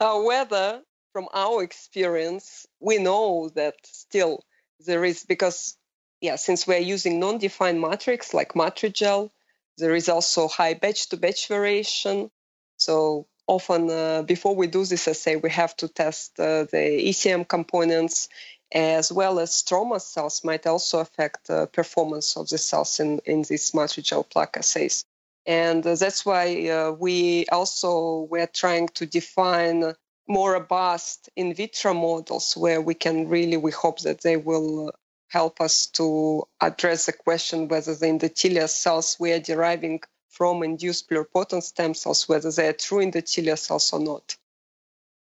[0.00, 0.82] However,
[1.12, 4.42] from our experience, we know that still
[4.86, 5.76] there is, because,
[6.22, 9.32] yeah, since we're using non defined matrix like matrigel,
[9.76, 12.30] there is also high batch to batch variation.
[12.76, 17.46] So often, uh, before we do this assay, we have to test uh, the ECM
[17.48, 18.28] components
[18.72, 23.42] as well as stroma cells might also affect the performance of the cells in, in
[23.42, 25.04] these matrigel plug assays.
[25.44, 29.92] And uh, that's why uh, we also were trying to define
[30.28, 34.92] more robust in vitro models where we can really, we hope that they will
[35.32, 41.08] help us to address the question whether the endothelial cells we are deriving from induced
[41.08, 44.36] pluripotent stem cells, whether they are true endothelial cells or not.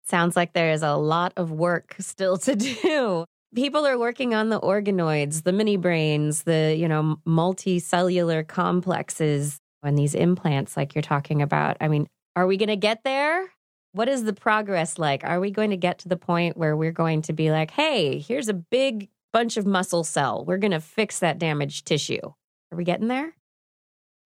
[0.05, 3.25] Sounds like there is a lot of work still to do.
[3.55, 9.97] People are working on the organoids, the mini brains, the, you know, multicellular complexes and
[9.97, 11.77] these implants like you're talking about.
[11.81, 13.51] I mean, are we going to get there?
[13.93, 15.23] What is the progress like?
[15.23, 18.19] Are we going to get to the point where we're going to be like, "Hey,
[18.19, 20.35] here's a big bunch of muscle cell.
[20.47, 22.25] We're going to fix that damaged tissue."
[22.69, 23.29] Are we getting there?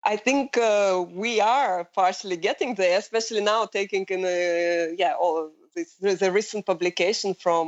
[0.04, 5.52] I think uh, we are partially getting there, especially now taking in uh, yeah all
[5.76, 5.90] this,
[6.24, 7.66] the recent publication from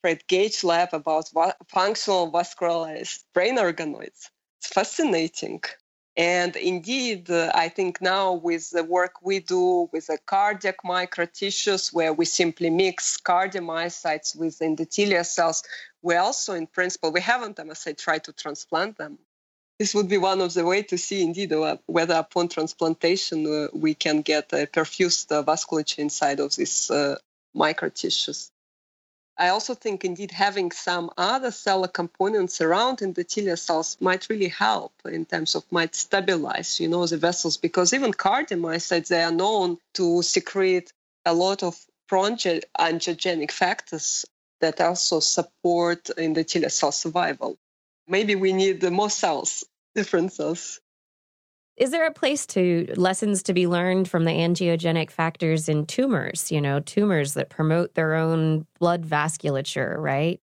[0.00, 4.20] Fred Gage lab about va- functional vascularized brain organoids.
[4.58, 5.60] It's fascinating.
[6.16, 11.92] And indeed, uh, I think now with the work we do with the cardiac microtissues,
[11.92, 15.64] where we simply mix cardiomyocytes with endothelial cells,
[16.04, 19.18] we also, in principle, we haven't, I must say, tried to transplant them.
[19.78, 23.68] This would be one of the way to see, indeed, uh, whether upon transplantation uh,
[23.72, 27.16] we can get a perfused uh, vasculature inside of these uh,
[27.56, 28.50] microtissues.
[29.38, 34.92] I also think indeed having some other cellular components around endothelial cells might really help
[35.06, 39.78] in terms of might stabilize, you know, the vessels because even cardiomyocytes they are known
[39.94, 40.92] to secrete
[41.24, 41.74] a lot of
[42.06, 44.26] pro-angiogenic factors
[44.64, 47.58] that also support in the endothelial cell survival.
[48.08, 50.80] Maybe we need more cells, different cells.
[51.76, 56.52] Is there a place to lessons to be learned from the angiogenic factors in tumors,
[56.52, 60.40] you know, tumors that promote their own blood vasculature, right?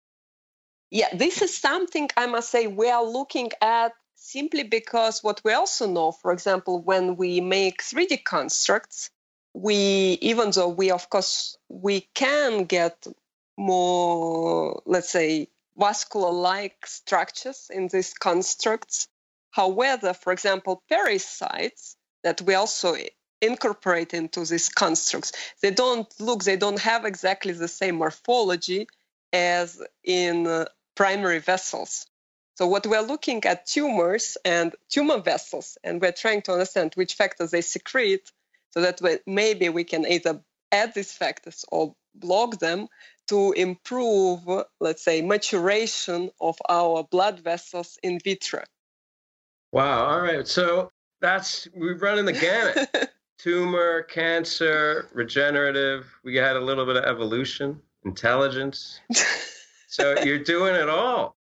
[0.92, 5.52] Yeah, this is something I must say we are looking at simply because what we
[5.54, 9.10] also know, for example, when we make 3D constructs,
[9.54, 13.08] we, even though we, of course, we can get
[13.58, 19.08] more, let's say, vascular like structures in these constructs,
[19.56, 21.96] However, for example, pericytes
[22.26, 22.98] that we also
[23.42, 25.32] incorporate into these constructs,
[25.62, 28.88] they don't look, they don't have exactly the same morphology
[29.32, 32.06] as in uh, primary vessels.
[32.56, 37.14] So what we're looking at tumors and tumor vessels, and we're trying to understand which
[37.14, 38.30] factors they secrete,
[38.72, 40.42] so that maybe we can either
[40.76, 42.88] add these factors or block them
[43.28, 44.42] to improve,
[44.80, 48.64] let's say, maturation of our blood vessels in vitro.
[49.72, 50.06] Wow.
[50.06, 50.48] All right.
[50.48, 53.12] So that's we've run in the gamut.
[53.38, 56.06] Tumor, cancer, regenerative.
[56.24, 59.02] We had a little bit of evolution, intelligence.
[59.88, 61.36] so you're doing it all.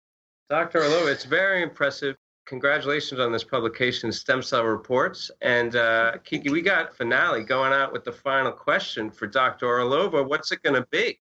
[0.49, 0.79] Dr.
[0.81, 2.15] Orlova, it's very impressive.
[2.45, 5.31] Congratulations on this publication, Stem Cell Reports.
[5.41, 9.67] And uh, Kiki, we got finale going out with the final question for Dr.
[9.67, 10.27] Orlova.
[10.27, 11.19] What's it going to be?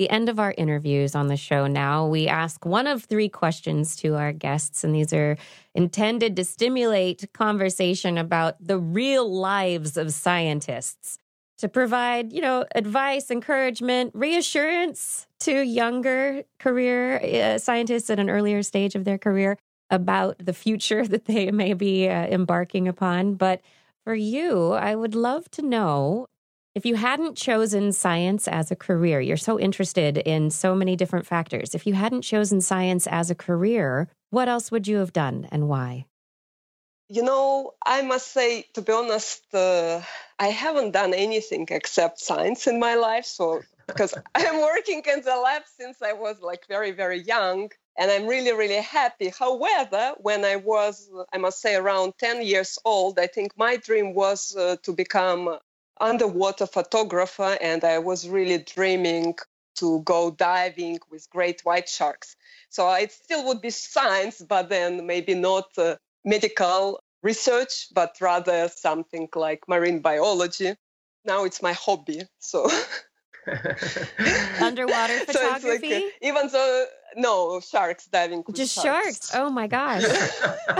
[0.00, 3.94] the end of our interviews on the show now, we ask one of three questions
[3.96, 5.36] to our guests, and these are
[5.74, 11.18] intended to stimulate conversation about the real lives of scientists
[11.58, 18.62] to provide, you know, advice, encouragement, reassurance to younger career uh, scientists at an earlier
[18.62, 19.58] stage of their career
[19.90, 23.34] about the future that they may be uh, embarking upon.
[23.34, 23.60] But
[24.04, 26.26] for you, I would love to know
[26.74, 31.26] if you hadn't chosen science as a career, you're so interested in so many different
[31.26, 31.74] factors.
[31.74, 35.68] If you hadn't chosen science as a career, what else would you have done and
[35.68, 36.06] why?
[37.08, 40.00] You know, I must say, to be honest, uh,
[40.38, 43.24] I haven't done anything except science in my life.
[43.24, 47.70] So, because I'm working in the lab since I was like very, very young,
[48.00, 49.28] and I'm really, really happy.
[49.28, 54.14] However, when I was, I must say, around 10 years old, I think my dream
[54.14, 55.58] was uh, to become
[56.00, 59.36] underwater photographer and I was really dreaming
[59.76, 62.36] to go diving with great white sharks.
[62.70, 68.68] So it still would be science, but then maybe not uh, medical research, but rather
[68.68, 70.74] something like marine biology.
[71.26, 72.22] Now it's my hobby.
[72.38, 72.70] So
[74.62, 75.88] underwater photography.
[75.88, 76.86] So like, uh, even though
[77.16, 78.44] no sharks diving.
[78.52, 79.30] Just sharks.
[79.30, 79.34] sharks.
[79.34, 80.02] Oh my gosh.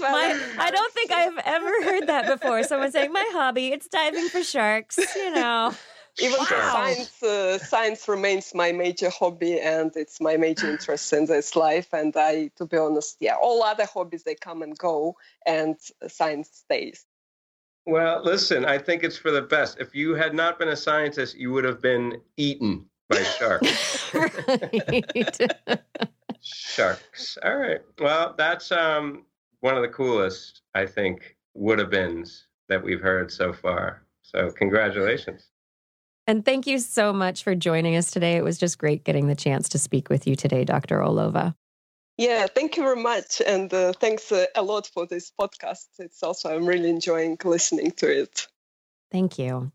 [0.00, 2.62] my, I don't think I've ever heard that before.
[2.64, 4.98] Someone saying my hobby it's diving for sharks.
[5.14, 5.74] You know.
[6.20, 6.46] Even wow.
[6.46, 11.94] science, uh, science remains my major hobby, and it's my major interest in this life.
[11.94, 15.76] And I, to be honest, yeah, all other hobbies they come and go, and
[16.08, 17.06] science stays.
[17.86, 19.78] Well, listen, I think it's for the best.
[19.80, 24.10] If you had not been a scientist, you would have been eaten by sharks.
[26.40, 27.36] sharks.
[27.44, 27.80] All right.
[27.98, 29.24] Well, that's um
[29.60, 34.04] one of the coolest, I think, would have beens that we've heard so far.
[34.22, 35.48] So, congratulations.
[36.26, 38.36] And thank you so much for joining us today.
[38.36, 41.00] It was just great getting the chance to speak with you today, Dr.
[41.00, 41.54] Orlova.
[42.16, 43.42] Yeah, thank you very much.
[43.44, 45.88] And uh, thanks uh, a lot for this podcast.
[45.98, 48.46] It's also, I'm really enjoying listening to it.
[49.10, 49.72] Thank you.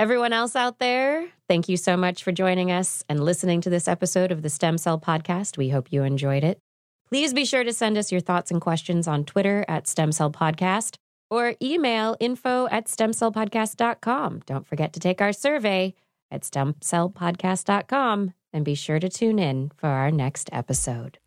[0.00, 3.88] Everyone else out there, thank you so much for joining us and listening to this
[3.88, 5.58] episode of the Stem Cell Podcast.
[5.58, 6.60] We hope you enjoyed it.
[7.08, 10.30] Please be sure to send us your thoughts and questions on Twitter at Stem Cell
[10.30, 10.98] Podcast
[11.30, 14.42] or email info at stemcellpodcast.com.
[14.46, 15.94] Don't forget to take our survey
[16.30, 21.18] at stemcellpodcast.com and be sure to tune in for our next episode.